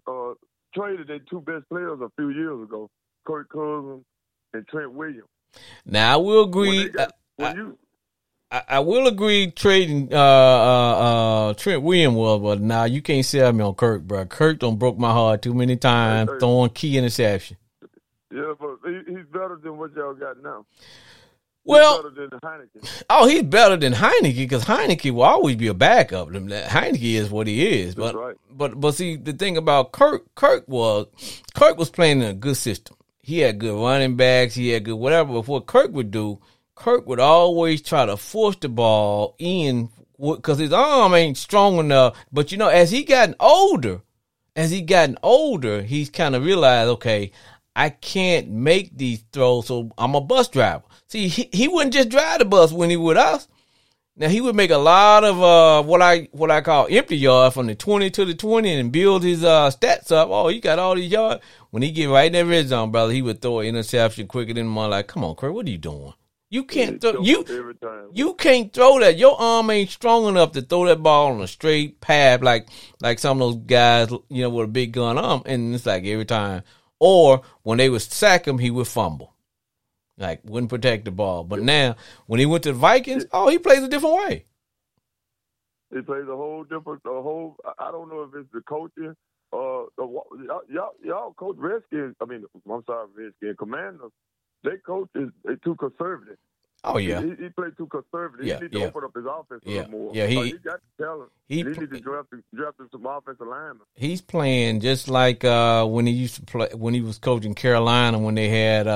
[0.08, 0.32] uh,
[0.74, 2.90] traded their two best players a few years ago,
[3.24, 4.04] Kirk Cousins
[4.54, 5.28] and Trent Williams.
[5.84, 6.88] Now I will agree.
[6.88, 7.78] got, I- you
[8.50, 13.24] I, I will agree trading uh, uh, uh, Trent Williams was, but now you can't
[13.24, 14.24] sell me on Kirk, bro.
[14.26, 16.38] Kirk done broke my heart too many times Hey, hey.
[16.40, 17.56] throwing key interception.
[18.32, 20.64] yeah, but he, he's better than what y'all got now.
[20.78, 20.84] He's
[21.64, 22.38] Well, better than
[23.10, 26.28] oh, he's better than Heinicke because Heinicke will always be a backup.
[26.28, 28.36] Heinicke is what he is, That's but right.
[28.52, 31.06] but but see the thing about Kirk, Kirk was
[31.54, 32.96] Kirk was playing in a good system.
[33.24, 34.54] He had good running backs.
[34.54, 35.32] He had good whatever.
[35.32, 36.40] But what Kirk would do,
[36.74, 42.16] Kirk would always try to force the ball in because his arm ain't strong enough.
[42.30, 44.02] But you know, as he gotten older,
[44.54, 47.32] as he gotten older, he's kind of realized, okay,
[47.74, 50.84] I can't make these throws, so I'm a bus driver.
[51.08, 53.48] See, he, he wouldn't just drive the bus when he with us.
[54.16, 57.52] Now he would make a lot of uh, what I what I call empty yard
[57.52, 60.28] from the twenty to the twenty and build his uh, stats up.
[60.30, 61.42] Oh, he got all these yards.
[61.74, 64.54] When he get right in that red zone, brother, he would throw an interception quicker
[64.54, 64.90] than one.
[64.90, 66.14] Like, come on, Kirk, what are you doing?
[66.48, 68.10] You can't throw you every time.
[68.12, 69.16] you can't throw that.
[69.18, 72.68] Your arm ain't strong enough to throw that ball on a straight path like
[73.00, 75.42] like some of those guys, you know, with a big gun arm.
[75.46, 76.62] And it's like every time.
[77.00, 79.34] Or when they would sack him, he would fumble.
[80.16, 81.42] Like wouldn't protect the ball.
[81.42, 81.96] But now
[82.26, 84.44] when he went to the Vikings, oh, he plays a different way.
[85.92, 87.56] He plays a whole different, a whole.
[87.64, 89.16] I- I don't know if it's the coaching.
[89.54, 90.04] Uh, the,
[90.46, 92.16] y'all, y'all, y'all coach Redskins.
[92.20, 94.10] I mean, I'm sorry, Redskins Commanders.
[94.64, 95.28] They coach is
[95.62, 96.36] too conservative.
[96.86, 97.22] Oh yeah.
[97.22, 98.44] He, he played too conservative.
[98.46, 98.86] Yeah, he need to yeah.
[98.86, 100.10] open up his offense a little more.
[100.14, 101.30] yeah, he- Uh, he got talent.
[101.48, 103.86] He He, need to draft draft him some offensive linemen.
[103.94, 108.18] he's playing just like uh, when he used to play when he was coaching Carolina
[108.18, 108.90] when they had uh,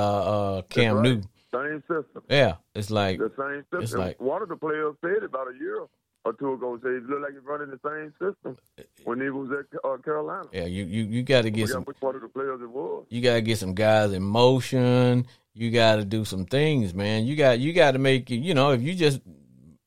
[0.58, 1.02] uh, Cam right.
[1.02, 1.28] Newton.
[1.54, 2.22] Same system.
[2.28, 3.82] Yeah, it's like The same system.
[3.82, 5.86] It's like- One of the players said about a year
[6.24, 8.56] or two ago, said it looked like he's running the same system
[9.04, 10.48] when he was at uh, Carolina.
[10.52, 13.06] yeah, you you you got to get some which one of the players it was.
[13.08, 15.26] you gotta get some guys in motion.
[15.54, 17.24] You gotta do some things, man.
[17.24, 18.30] You got you got to make.
[18.30, 19.20] You know, if you just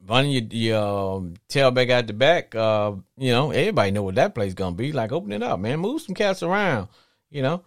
[0.06, 4.36] running your, your um, tailback out the back, uh, you know, everybody know what that
[4.36, 4.92] play's gonna be.
[4.92, 5.80] Like, open it up, man.
[5.80, 6.90] Move some cats around.
[7.30, 7.64] You know,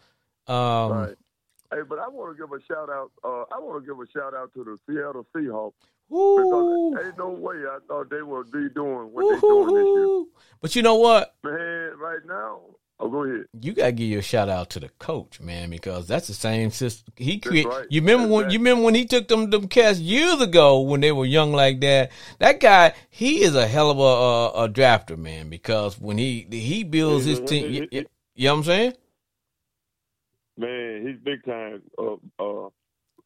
[0.47, 1.15] um, Right.
[1.73, 3.11] Hey, but I want to give a shout out.
[3.25, 5.73] Uh, I want to give a shout out to the Seattle Seahawks
[6.09, 10.29] because ain't no way I thought they would be doing what they're doing this woo-hoo-hoo.
[10.61, 11.35] But you know what?
[11.43, 12.61] Man, right now.
[13.01, 13.47] Oh, go ahead.
[13.61, 16.71] You gotta give you a shout out to the coach, man, because that's the same
[16.71, 17.69] system he That's created.
[17.69, 17.87] right.
[17.91, 21.01] You remember when That's you remember when he took them them cats years ago when
[21.01, 22.13] they were young like that.
[22.39, 26.47] That guy, he is a hell of a a, a drafter, man, because when he
[26.51, 28.93] he builds his team, you, you you know what I'm saying?
[30.57, 31.83] Man, he's big time.
[31.99, 32.69] Uh, uh,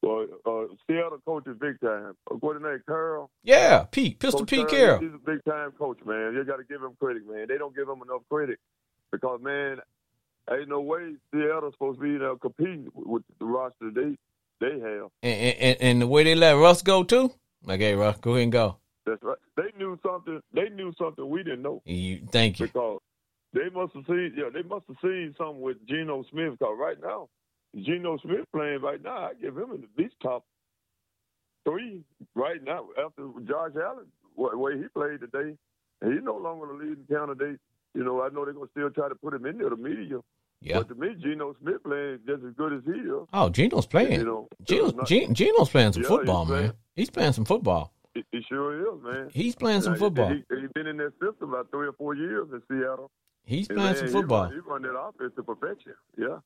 [0.04, 2.14] uh, uh, Seattle coach is big time.
[2.30, 2.82] Uh, What's his name?
[2.86, 3.30] Carroll.
[3.42, 5.00] Yeah, Pete, Pistol Coach Pete Carroll.
[5.00, 6.34] He's a big time coach, man.
[6.34, 7.46] You got to give him credit, man.
[7.48, 8.58] They don't give him enough credit
[9.10, 9.78] because, man,
[10.50, 14.16] ain't no way Seattle's supposed to be know, competing with the roster they
[14.60, 15.10] they have.
[15.22, 17.32] And, and and the way they let Russ go too,
[17.64, 18.76] like, hey, Russ, go ahead and go.
[19.06, 19.38] That's right.
[19.56, 20.40] They knew something.
[20.52, 22.66] They knew something we didn't know You, thank you.
[22.66, 23.00] because
[23.54, 24.34] they must have seen.
[24.36, 26.52] Yeah, they must have seen something with Geno Smith.
[26.58, 27.28] Because right now,
[27.76, 30.44] Geno Smith playing right now, I give him at least top
[31.64, 32.02] three
[32.34, 34.06] right now after Josh Allen
[34.36, 35.56] the way he played today.
[36.00, 37.58] And he's no longer the leading candidate.
[37.94, 40.18] You know, I know they're gonna still try to put him in there, the media.
[40.60, 40.78] Yeah.
[40.78, 43.26] But to me, Geno Smith playing just as good as he is.
[43.32, 44.20] Oh, Geno's playing.
[44.20, 46.58] You know, Geno's, not- Geno's playing some Yeah, football, he's man.
[46.60, 46.72] playing.
[46.96, 47.92] He's playing some football.
[48.14, 49.30] he, he sure is, man.
[49.32, 50.30] He's playing some football.
[50.30, 53.10] He, he, been in that system about three or four years in Seattle.
[53.44, 54.42] He's playing man, some he football.
[54.44, 55.94] run- He run, that offense to perfection.
[56.16, 56.38] Yeah,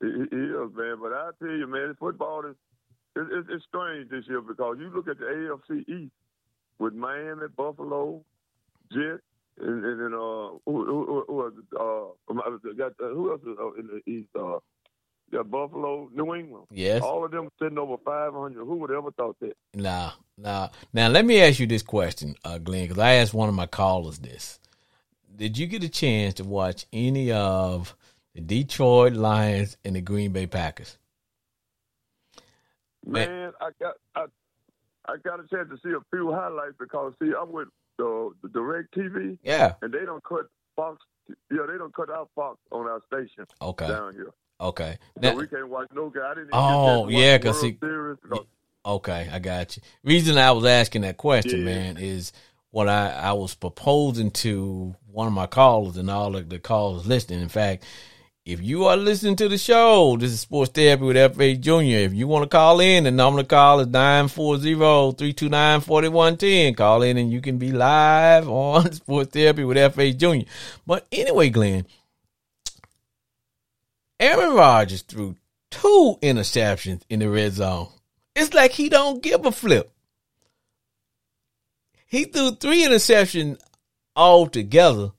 [0.00, 0.96] he, is, man.
[1.00, 2.56] But I tell you, man, football is
[3.16, 6.12] it, it, it's strange this year because you look at the AFC East
[6.78, 8.22] with Miami, Buffalo,
[8.92, 9.22] Jets,
[9.60, 11.52] and, and then uh, who, who, who was?
[11.74, 14.28] Uh, got uh, who else is uh, in the East?
[14.38, 14.58] Uh,
[15.32, 16.66] got Buffalo, New England.
[16.70, 17.02] Yes.
[17.02, 18.64] All of them sitting over 500.
[18.64, 19.56] Who would ever thought that?
[19.74, 20.68] Nah, nah.
[20.92, 23.66] Now let me ask you this question, uh, Glenn, because I asked one of my
[23.66, 24.58] callers this.
[25.34, 27.96] Did you get a chance to watch any of
[28.34, 30.96] the Detroit Lions and the Green Bay Packers?
[33.06, 33.52] Man.
[33.60, 34.24] I got I
[35.08, 37.68] I got a chance to see a few highlights because see I'm with
[37.98, 39.74] the, the Direct TV Yeah.
[39.82, 41.02] and they don't cut Fox.
[41.50, 43.86] Yeah, they don't cut out Fox on our station Okay.
[43.88, 44.98] down here, Okay.
[45.22, 46.20] so we can't watch no guy.
[46.30, 46.48] I didn't.
[46.48, 48.46] Even Oh, get a chance to watch yeah, 'cause World see- Series because-
[48.84, 49.82] okay, I got you.
[50.02, 51.64] Reason I was asking that question, Yeah.
[51.64, 52.32] man, is
[52.72, 57.06] what I, I was proposing to one of my callers and all of the callers
[57.06, 57.40] listening.
[57.42, 57.84] In fact,
[58.50, 61.60] if you are listening to the show, this is Sports Therapy with F.H.
[61.60, 62.02] Jr.
[62.02, 66.76] If you want to call in, the number to call is 940-329-4110.
[66.76, 70.16] Call in and you can be live on Sports Therapy with F.H.
[70.16, 70.40] Jr.
[70.84, 71.86] But anyway, Glenn,
[74.18, 75.36] Aaron Rodgers threw
[75.70, 77.86] two interceptions in the red zone.
[78.34, 79.92] It's like he don't give a flip.
[82.08, 83.60] He threw three interceptions
[84.16, 85.12] all together,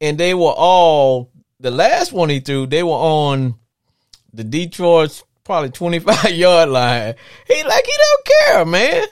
[0.00, 1.31] and they were all
[1.62, 2.66] the last one he threw.
[2.66, 3.54] They were on
[4.32, 7.14] the Detroit's probably twenty five yard line.
[7.46, 9.04] He like he don't care, man.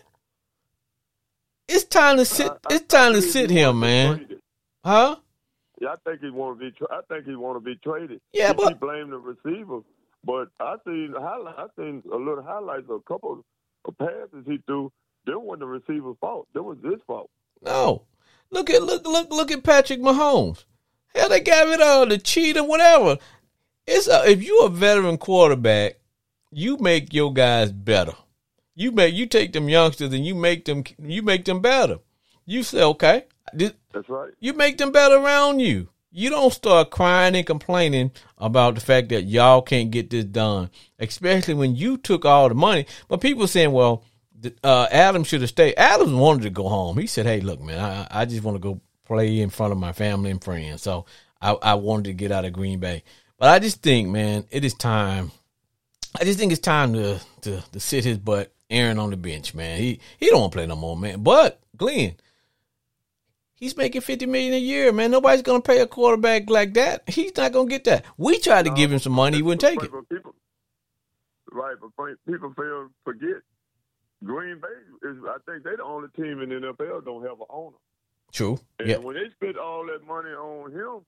[1.69, 2.51] It's time to sit.
[2.71, 4.27] It's time to sit him, man.
[4.85, 5.17] Huh?
[5.81, 6.73] Yeah, I think he want to be.
[6.77, 8.21] Tra- I think he want to be traded.
[8.33, 9.81] Yeah, he, but- he blame the receiver.
[10.23, 11.55] But I seen highlight.
[11.57, 13.43] I seen a little highlights of a couple
[13.87, 14.93] of passes he threw.
[15.25, 16.47] Them wasn't the receiver's fault.
[16.53, 17.31] That was his fault.
[17.63, 18.03] No.
[18.51, 20.65] Look at look look look at Patrick Mahomes.
[21.15, 23.19] Hell, they got rid of the cheat or whatever.
[23.87, 25.99] It's a, if you're a veteran quarterback,
[26.51, 28.13] you make your guys better.
[28.75, 31.99] You make you take them youngsters and you make them you make them better.
[32.47, 34.33] You say, okay, this, That's right.
[34.41, 35.89] you make them better around you.
[36.13, 40.71] You don't start crying and complaining about the fact that y'all can't get this done,
[40.99, 42.87] especially when you took all the money.
[43.07, 44.03] But people saying, well,
[44.65, 45.75] uh, Adam should have stayed.
[45.77, 46.99] Adam wanted to go home.
[46.99, 48.81] He said, hey, look, man, I, I just want to go
[49.11, 50.83] play in front of my family and friends.
[50.83, 51.05] So
[51.41, 53.03] I, I wanted to get out of Green Bay.
[53.39, 55.33] But I just think, man, it is time.
[56.19, 59.55] I just think it's time to, to, to sit his butt Aaron on the bench,
[59.55, 59.79] man.
[59.79, 61.23] He he don't want to play no more, man.
[61.23, 62.15] But Glenn,
[63.61, 65.11] He's making fifty million a year, man.
[65.11, 67.07] Nobody's gonna pay a quarterback like that.
[67.07, 68.07] He's not gonna get that.
[68.17, 69.93] We tried to give him some money, he wouldn't take it.
[70.09, 70.35] People,
[71.53, 73.43] right, but pe- people fail forget.
[74.25, 75.17] Green Bay is.
[75.29, 77.77] I think they're the only team in the NFL don't have an owner.
[78.33, 78.59] True.
[78.79, 78.99] And Yeah.
[78.99, 81.05] when they spent all that money on him,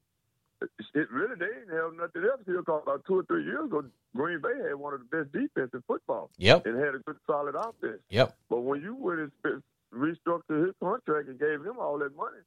[0.94, 2.62] it, really they didn't have nothing else here.
[2.62, 5.70] Cause about two or three years ago, Green Bay had one of the best defense
[5.74, 6.66] in football Yep.
[6.66, 8.00] and had a good solid offense.
[8.10, 8.36] Yep.
[8.48, 12.38] But when you went and spent, restructured his contract and gave him all that money,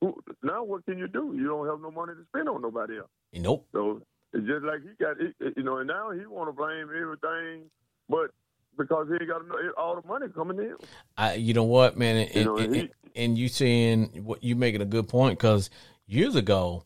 [0.00, 1.34] who, now what can you do?
[1.36, 3.10] You don't have no money to spend on nobody else.
[3.34, 3.66] Nope.
[3.72, 4.00] So
[4.32, 7.70] it's just like he got, you know, and now he want to blame everything,
[8.08, 8.30] but
[8.78, 9.42] because he got
[9.76, 10.76] all the money coming in.
[11.16, 14.42] I, you know what, man, and, You know, and, he- and, and you saying what
[14.42, 15.68] you making a good point because
[16.06, 16.84] years ago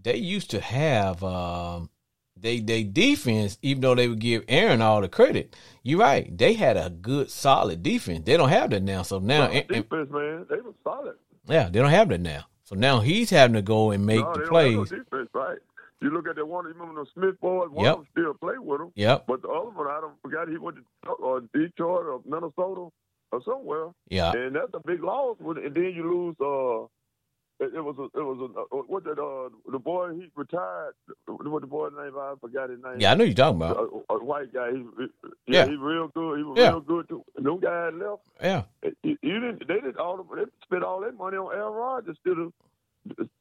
[0.00, 1.90] they used to have um,
[2.36, 5.56] they they defense, even though they would give Aaron all the credit.
[5.82, 8.24] You're right, they had a good solid defense.
[8.24, 9.02] They don't have that now.
[9.02, 11.16] So now, and- defense, man, they were solid.
[11.48, 12.44] yeah, they don't have that now.
[12.64, 14.76] So now he's having to go and make no, the plays.
[14.76, 15.58] No defense, right?
[16.02, 16.66] You look at the one.
[16.66, 17.70] You remember the Smith boys?
[17.70, 17.92] One Yep.
[17.94, 19.24] of them still play with him, Yep.
[19.28, 22.88] but the other one, I don't forgot he went to uh, Detroit or Minnesota
[23.30, 24.32] or somewhere, Yeah.
[24.32, 25.36] and that's a big loss.
[25.38, 26.36] When, and then you lose.
[26.40, 26.86] Uh,
[27.60, 30.94] it, it was a, it was a, uh, what that uh the boy he retired.
[31.28, 32.12] What the boy's name?
[32.18, 32.96] I forgot his name.
[32.98, 33.76] Yeah, I know you're talking about.
[34.10, 34.72] A, a white guy.
[34.72, 35.66] He, he, Yeah.
[35.66, 36.38] he real good.
[36.38, 36.70] He was Yeah.
[36.70, 37.24] real good too.
[37.36, 38.22] Them guys left.
[38.42, 38.62] Yeah.
[39.04, 39.68] You, didn't.
[39.68, 40.16] They did all.
[40.16, 42.52] The, they spent all that money on Aaron Rodgers of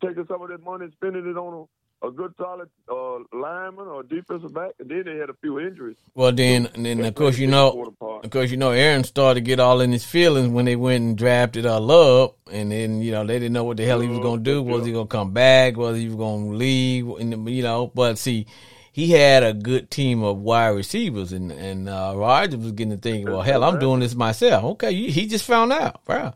[0.04, 1.68] taking some of that money and spending it on
[2.02, 4.72] a, good solid uh, lineman or defensive back.
[4.80, 5.98] And then they had a few injuries.
[6.16, 9.42] Well, then, and then of course you know, of course you know, Aaron started to
[9.42, 13.12] get all in his feelings when they went and drafted uh, Love, and then you
[13.12, 14.62] know they didn't know what the hell he was gonna do.
[14.64, 15.78] Was he gonna come back?
[15.78, 17.08] Was he gonna leave?
[17.08, 18.48] And you know, but see,
[18.92, 23.28] he had a good team of wide receivers, and and uh, was getting to think,
[23.28, 24.64] well, hell, I'm doing this myself.
[24.74, 26.34] Okay, he he just found out, bro.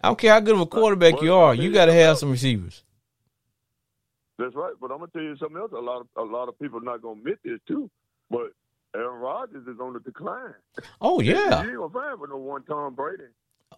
[0.00, 2.30] I don't care how good of a quarterback you are, you got to have some
[2.30, 2.84] receivers.
[4.38, 4.74] That's right.
[4.80, 5.72] But I'm gonna tell you something else.
[5.72, 7.90] A lot of a lot of people are not gonna admit this too.
[8.30, 8.52] But
[8.94, 10.54] Aaron Rodgers is on the decline.
[11.00, 11.62] Oh yeah.
[11.62, 13.24] You ain't gonna find with no one Tom Brady.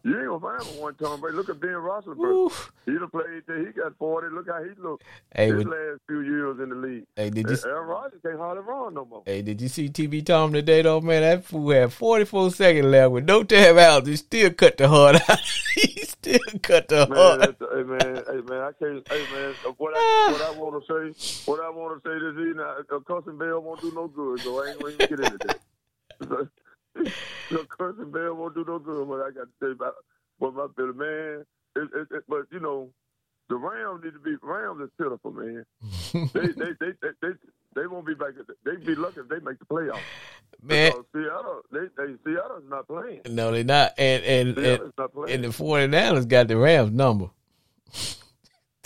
[0.02, 1.36] You ain't gonna find with one Tom Brady.
[1.36, 2.70] Look at Ben Roethlisberger.
[2.86, 4.28] He done played till he got 40.
[4.34, 7.04] Look how he looked Hey, his with- last few years in the league.
[7.16, 9.22] hey, did you Aaron Rodgers can't hardly run no more.
[9.26, 11.20] Hey, did you see TB Tom today though, man?
[11.20, 14.06] That fool had 44 seconds left with no timeouts.
[14.06, 15.38] He still cut the heart out.
[15.74, 17.56] he still cut the Man, heart.
[17.60, 19.06] hey man, hey man, I can't.
[19.06, 20.32] Hey man, what I ah.
[20.32, 23.00] what I want to say, what I want to say this evening, uh, uh, a
[23.02, 25.58] cussing Bell won't do no good, so I ain't going to get into that.
[27.50, 29.06] so cussing Bell won't do no good.
[29.06, 29.94] What I got to say about
[30.38, 31.44] what my feeling, man.
[31.76, 32.90] It, it, it, but you know,
[33.48, 35.64] the Rams need to be Rams is pitiful, man.
[36.12, 37.28] they, they, they, they, they,
[37.76, 38.30] they won't be back.
[38.64, 40.00] They be lucky if they make the playoffs.
[40.62, 43.20] Man, Because Seattle, they, they Seattle's not playing.
[43.30, 43.92] no, they're not.
[43.98, 44.82] And and and,
[45.28, 47.30] and the 49ers got the Rams number.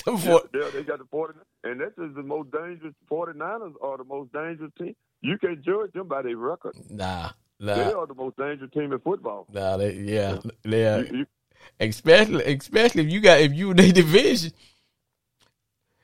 [0.07, 2.93] Yeah, four- yeah, they got the 40, and this is the most dangerous.
[3.11, 4.95] 49ers are the most dangerous team.
[5.23, 6.75] You can't judge them by their record.
[6.91, 7.31] Nah,
[7.67, 9.47] They are the most dangerous team in football.
[9.53, 9.77] nah.
[9.77, 10.99] They, yeah, they are.
[11.05, 11.27] You- you-
[11.81, 14.53] Especially, especially if you got if you in their division.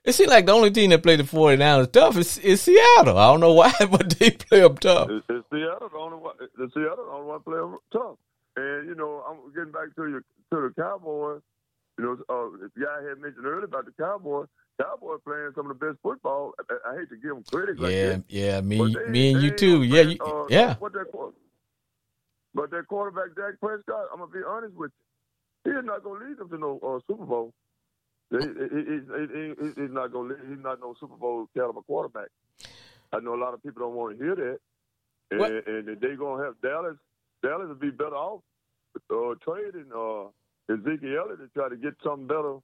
[0.03, 3.19] It seems like the only team that play the 49ers tough is, is Seattle.
[3.19, 5.11] I don't know why, but they play them tough.
[5.11, 6.35] It's, it's Seattle the only one.
[6.57, 8.17] The Seattle the only one playing tough.
[8.57, 11.43] And you know, I'm getting back to your to the Cowboys.
[11.99, 14.49] You know, uh, the guy had mentioned earlier about the Cowboys.
[14.81, 16.53] Cowboys playing some of the best football.
[16.71, 18.25] I, I hate to give them credit like Yeah, that.
[18.29, 19.87] yeah, me, me and you too.
[19.87, 20.77] gonna Yeah, you, uh, yeah.
[20.79, 21.13] What that,
[22.55, 24.91] but that quarterback, Dak Prescott, I'm gonna be honest with
[25.65, 25.73] you.
[25.73, 27.53] He's not gonna lead them to no uh, Super Bowl.
[28.31, 28.97] He, he, he,
[29.27, 30.31] he, he- he's not gonna.
[30.35, 32.29] Lead, he's not no Super Bowl caliber quarterback.
[33.13, 35.51] I know a lot of people don't want to hear that, What?
[35.51, 36.97] and, and they're gonna have Dallas.
[37.43, 38.43] Dallas would be better off
[39.13, 40.29] uh, trading uh,
[40.73, 42.57] Ezekiel Elliott to try to get something better.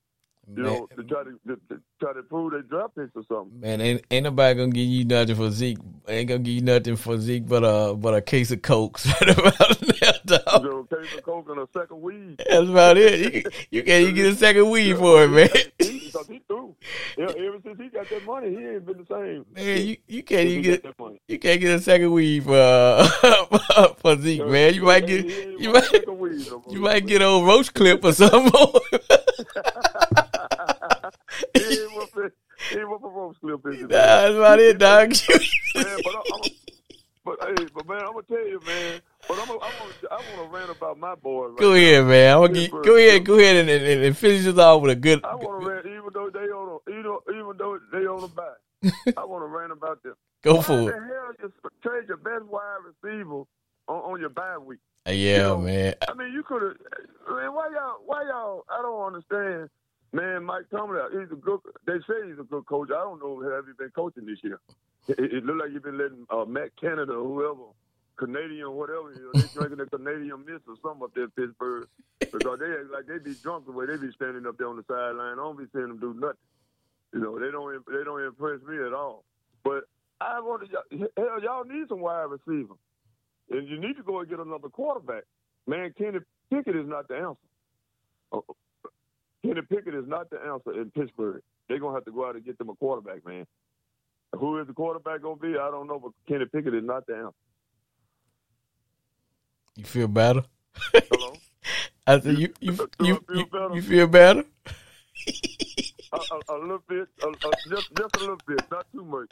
[0.49, 3.25] You Man, know, to try to, to, to try to improve their draft picks or
[3.29, 3.59] something.
[3.59, 5.79] man, ain't, ain't nobody gonna give you nothing for Zeke.
[6.07, 9.07] Ain't gonna give you nothing for Zeke, but a but a case of cokes.
[9.21, 9.77] Right about
[10.27, 10.41] dog.
[10.47, 12.43] So, case of coke and a second weed.
[12.49, 13.35] That's about it.
[13.35, 15.49] You, you can't even get a second weed for it, man.
[15.79, 16.75] Because he through.
[17.17, 19.47] Yeah, ever since he got that money, he ain't been the same.
[19.55, 21.21] Man, you, you can't he get got that money.
[21.29, 24.75] you can't get a second weed for uh, for Zeke, man.
[24.75, 26.75] You might get you might second weed no more.
[26.75, 28.53] you might get old roach clip or something.
[31.55, 32.33] He ain't want for,
[32.71, 33.61] he ain't want for rope slip.
[33.67, 33.89] Is it?
[33.89, 35.11] That's about it, dog.
[35.75, 36.41] man, but, I, I'm,
[37.25, 39.01] but hey, but man, I'm gonna tell you, man.
[39.29, 41.47] But I'm, gonna- I'm, gonna, I want to rant about my boy.
[41.49, 41.75] Right go now.
[41.77, 42.35] ahead, man.
[42.37, 44.95] I'm gonna get, go ahead, go ahead, and, and, and finish this off with a
[44.97, 45.25] good.
[45.25, 48.29] I want to rant, even though they on, a, even, even though they on the
[48.29, 48.57] back.
[49.17, 50.15] I want to rant about them.
[50.43, 50.93] Go Why for the it.
[50.93, 53.47] hell you trade your best wide receiver on,
[53.89, 54.79] on your bye week?
[55.07, 55.95] Yeah, You know, man.
[56.09, 56.77] I mean, you could have.
[57.37, 57.97] Man, why y'all?
[58.05, 58.65] Why y'all?
[58.71, 59.71] I don't understand.
[60.17, 61.61] Man, Mike Tomlin, he's a good.
[61.87, 62.89] They say he's a good coach.
[62.89, 63.39] I don't know.
[63.53, 64.59] Have you been coaching this year?
[65.09, 67.69] It, it looked like you've been letting uh, Matt Canada, whoever,
[68.17, 71.87] Canadian, whatever, you know, they drinking the Canadian mist or something up there in Pittsburgh
[72.19, 74.85] because they like they be drunk the way they be standing up there on the
[74.89, 75.35] sideline.
[75.35, 76.41] I don't be seeing them do nothing.
[77.13, 77.85] You know, they don't.
[77.85, 79.23] They don't impress me at all.
[79.65, 79.85] But
[80.19, 81.11] I want to.
[81.15, 82.73] Hell, y'all need some wide receiver,
[83.51, 85.25] and you need to go and get another quarterback.
[85.67, 88.47] Man, Kenny Pickett is not the answer.
[89.47, 91.43] Kenny Pickett is not the answer in Pittsburgh.
[91.69, 93.47] They're gonna have to go out and get them a quarterback, man.
[94.39, 95.51] Who is the quarterback gonna be?
[95.51, 97.37] I don't know, but Kenny Pickett is not the answer.
[99.77, 100.43] You feel better?
[100.93, 101.35] Hello,
[102.07, 104.45] I said you you you, feel you, you feel better?
[106.13, 107.33] a, a, a little bit, a,
[107.69, 109.31] just just a little bit, not too much.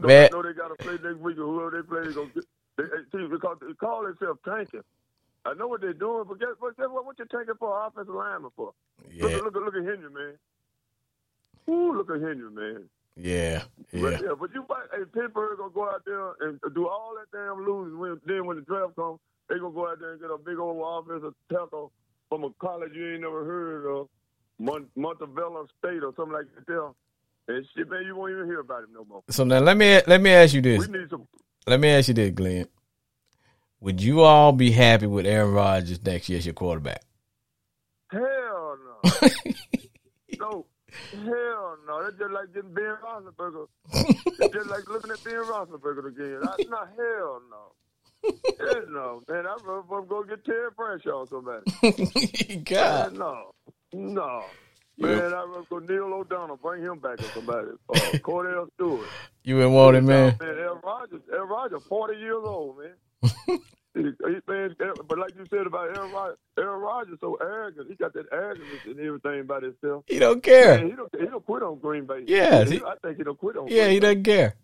[0.00, 0.28] So Man.
[0.32, 2.44] I know they got to play next week, or whoever they play, they gonna get.
[2.76, 4.82] They, they, see, because they call themselves tanking.
[5.46, 6.76] I know what they're doing, but guess what?
[6.76, 7.04] Guess what?
[7.04, 7.86] What you tanking for?
[7.86, 8.72] Offensive lineman for?
[9.02, 10.34] Look, Yeah, at, look at look at Henry, man.
[11.68, 12.84] Ooh, look at Henry, man.
[13.16, 14.18] yeah, But, yeah.
[14.22, 17.64] yeah, but you might, hey, Pittsburgh gonna go out there and do all that damn
[17.66, 17.98] losing.
[17.98, 19.18] When, then when the draft comes,
[19.48, 21.92] they gonna go out there and get a big old offensive tackle
[22.28, 24.08] from a college you ain't never heard of,
[24.58, 26.94] Mont- Montebello State or something like that.
[27.48, 29.22] And shit, man, you won't even hear about him no more.
[29.30, 30.86] So now let me let me ask you this.
[30.86, 31.26] We need some.
[31.66, 32.66] Let me ask you this, Glenn.
[33.84, 37.02] Would you all be happy with Aaron Rodgers next year as your quarterback?
[38.10, 39.10] Hell no.
[40.38, 40.66] no.
[41.12, 42.02] Hell no.
[42.02, 43.66] That's just like getting Ben Roethlisberger.
[43.92, 46.38] it's just like looking at Ben Roethlisberger again.
[46.42, 48.32] That's not hell no.
[48.58, 49.46] Hell no, man.
[49.46, 52.62] I'd rather go get Terry Bradshaw or somebody.
[52.64, 53.10] God.
[53.10, 53.50] Man, no.
[53.92, 54.44] No.
[54.96, 57.68] Man, I'd rather go Neil O'Donnell, bring him back or somebody.
[57.90, 59.06] Uh, Kordell Stewart.
[59.42, 60.38] You been wanting, man.
[60.40, 62.94] Man, Aaron Rodgers, Aaron Rodgers, 40 years old, man.
[63.94, 67.88] Man, eh, but like you said about Aaron Rodgers, Aaron Rodgers so arrogant.
[67.88, 70.04] He got that arrogance and everything about himself.
[70.06, 70.84] He don't Man, care.
[70.84, 72.24] he don't, he don't quit on Green Bay.
[72.26, 73.68] Yeah, He- he- I think he don't quit on.
[73.68, 74.06] Yeah, Green he Bay.
[74.06, 74.54] doesn't care.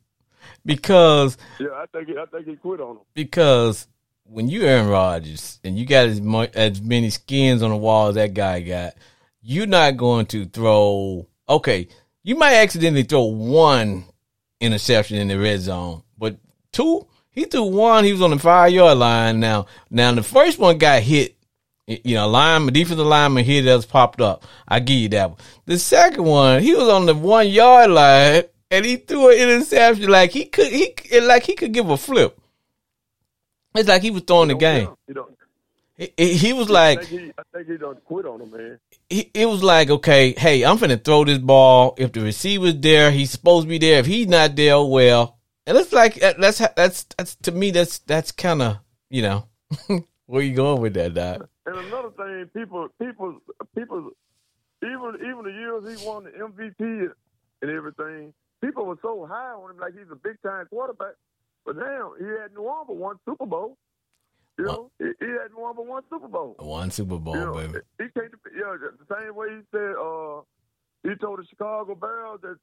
[0.64, 3.02] Because Yeah, I think he, I think he quit on him.
[3.14, 3.86] because
[4.24, 8.08] when you Aaron Rodgers and you got as much as many skins on the wall
[8.08, 8.94] as that guy got,
[9.42, 11.26] you're not going to throw.
[11.48, 11.88] Okay,
[12.22, 14.04] you might accidentally throw one
[14.60, 16.36] interception in the red zone, but
[16.72, 18.04] two, he threw one.
[18.04, 19.40] He was on the five yard line.
[19.40, 21.36] Now, now the first one got hit.
[21.86, 24.44] You know, lineman, defensive lineman hit that's popped up.
[24.68, 25.38] I give you that one.
[25.66, 30.08] The second one, he was on the one yard line and he threw an interception
[30.08, 30.70] like he could.
[30.70, 32.38] He like he could give a flip.
[33.74, 34.88] It's like he was throwing the game.
[35.08, 36.12] He.
[36.16, 38.78] He, he- was I like, think he, I think he don't quit on him, man.
[39.10, 41.94] he, it was like, okay, hey, I'm finna throw this ball.
[41.98, 43.98] If the receiver's there, he's supposed to be there.
[43.98, 45.38] If he's not there, well,
[45.70, 49.46] and it's like that- that's that's that's to me that's that's kind of you know
[50.26, 51.48] where you going with that, Doc?
[51.66, 53.38] And another thing, people, people,
[53.76, 54.10] people,
[54.82, 57.10] even even the years he won the MVP
[57.62, 61.14] and everything, people were so high on him like he's a big time quarterback.
[61.64, 63.76] But now he had New Orleans one Super Bowl.
[64.58, 66.56] You know, he, he had New Orleans one Super Bowl.
[66.58, 67.78] One Super Bowl, You know, baby.
[67.98, 70.40] he came to, yeah, the same way he said, uh,
[71.04, 72.56] he told the Chicago Bears that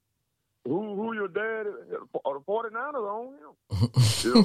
[0.66, 1.74] who who your dad is,
[2.26, 3.90] or the 49ers on him.
[4.24, 4.44] You know,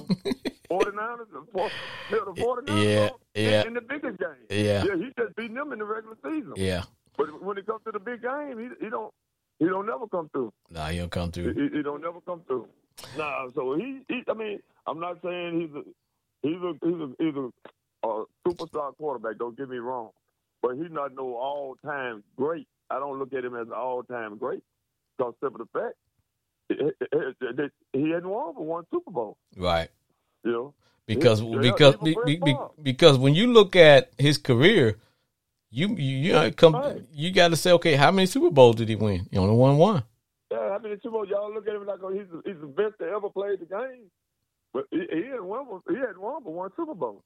[0.70, 1.70] 49ers, the, four-
[2.10, 3.66] yeah, 49ers Yeah, in- yeah.
[3.66, 4.28] in, the biggest game.
[4.50, 4.84] Yeah.
[4.84, 6.52] Yeah, he just beating them in the regular season.
[6.56, 6.82] Yeah,
[7.16, 9.12] But when it comes to the big game, he, he don't
[9.58, 10.52] He don't never come through.
[10.70, 11.54] Nah, he'll come through.
[11.54, 12.68] he, he don't never come through.
[13.16, 15.82] Nah, so he, he I mean, I'm not saying he's a
[16.42, 19.38] he's a he's a he's a, a superstar quarterback.
[19.38, 20.10] Don't get me wrong,
[20.62, 22.66] but he's not no all time great.
[22.90, 24.62] I don't look at him as all time great
[25.16, 25.94] because simple the fact
[26.68, 29.36] he, hadn't won for one Super Bowl.
[29.56, 29.88] Right.
[30.44, 30.74] You know,
[31.06, 34.98] Because because be, be, be- because when you look at his career,
[35.70, 37.02] you you you come Right.
[37.12, 39.26] you got to say okay, how many Super Bowls did he win?
[39.30, 40.04] He only won one.
[40.50, 40.58] yeah.
[40.58, 42.98] I mean, Super Bowl, y'all look at him like oh, he's the, he's the best
[43.00, 44.10] to ever play the game,
[44.72, 45.66] but he, he hadn't won.
[45.88, 47.22] He hadn't won for one Super Bowl.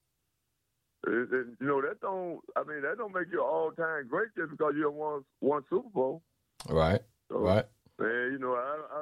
[1.07, 2.41] And- and, you know that don't.
[2.57, 5.89] I mean, that don't make you all time great just because you won one Super
[5.89, 6.23] Bowl.
[6.69, 7.01] Right.
[7.31, 7.65] So, Right.
[7.99, 8.96] Man, you know, I,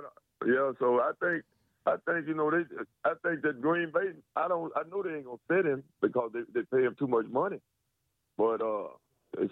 [0.78, 1.44] So I think,
[1.86, 2.64] I think, you know, they,
[3.04, 4.12] I think that Green Bay.
[4.36, 7.06] I don't, I know they ain't gonna fit him because they they pay him too
[7.06, 7.58] much money.
[8.36, 8.88] But uh,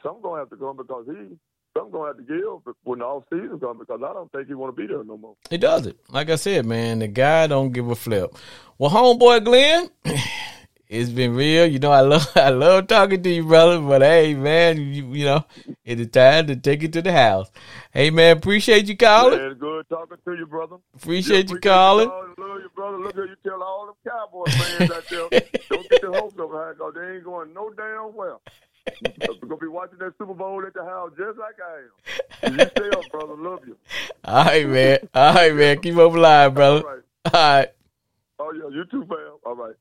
[0.02, 1.36] some gonna have to come because he,
[1.76, 4.54] some gonna have to give when the off season comes because I don't think he
[4.54, 5.36] want to be there no more.
[5.50, 5.98] He does it.
[6.08, 8.34] Like I said, man, the guy don't give a flip.
[8.78, 9.90] Well, homeboy Glenn,
[10.93, 11.66] it's been real.
[11.66, 13.80] You know, I love I love talking to you, brother.
[13.80, 15.45] But hey, man, you, you know,
[15.84, 17.51] it is time to take it to the house.
[17.93, 19.38] Hey, man, appreciate you calling.
[19.38, 20.76] Man, good talking to you, brother.
[20.95, 22.09] Appreciate Yeah, you calling.
[22.09, 22.34] calling.
[22.38, 22.99] Love you, brother.
[22.99, 25.40] Look here, you tell all them Cowboy fans out there,
[25.70, 28.40] don't get your hopes up high because they ain't going no damn well.
[29.01, 32.59] We're gonna be watching that Super Bowl at the house just like I am.
[32.59, 33.34] You stay up, brother.
[33.36, 33.76] Love you.
[34.24, 34.99] All right, man.
[35.14, 35.80] All right, man.
[35.80, 36.82] Keep up alive, brother.
[36.84, 37.01] right.
[37.32, 37.68] All right.
[38.38, 39.38] Oh yeah, you too, fam.
[39.47, 39.74] All right.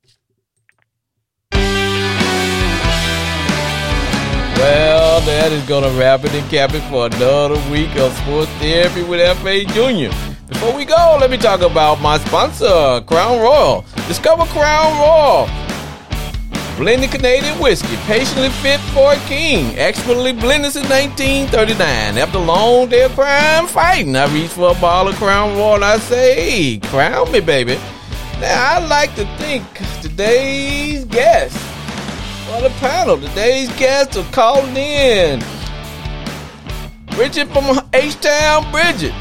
[4.61, 8.51] Well, that is going to wrap it and cap it for another week of sports
[8.61, 9.69] therapy with F.H.
[9.69, 10.13] Jr.
[10.47, 13.83] Before we go, let me talk about my sponsor, Crown Royal.
[14.07, 15.49] Discover Crown Royal.
[16.77, 19.75] Blended Canadian whiskey, patiently fit for a king.
[19.79, 22.19] Expertly blended since 1939.
[22.19, 25.75] After a long day of crime fighting, I reach for a bottle of Crown Royal
[25.77, 27.79] and I say, crown me, baby.
[28.39, 29.63] Now, I like to think
[30.03, 31.57] today's guest
[32.45, 33.17] for the panel.
[33.17, 35.43] Today's guests are calling in.
[37.15, 39.13] Bridget from H-Town, Bridget.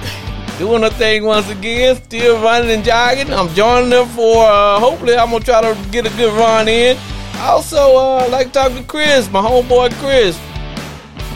[0.59, 3.33] Doing her thing once again, still running and jogging.
[3.33, 6.69] I'm joining them for, uh, hopefully I'm going to try to get a good run
[6.69, 6.97] in.
[7.39, 10.39] Also uh, like to talk to Chris, my homeboy Chris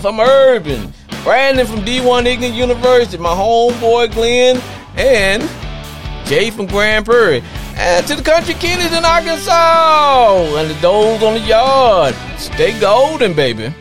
[0.01, 0.93] from Urban.
[1.23, 4.61] Brandon from D1 Ignorant University, my homeboy Glenn,
[4.97, 5.43] and
[6.27, 7.43] Jay from Grand Prairie.
[7.77, 12.15] And to the country kiddies in Arkansas and the those on the yard.
[12.39, 13.75] Stay golden, baby.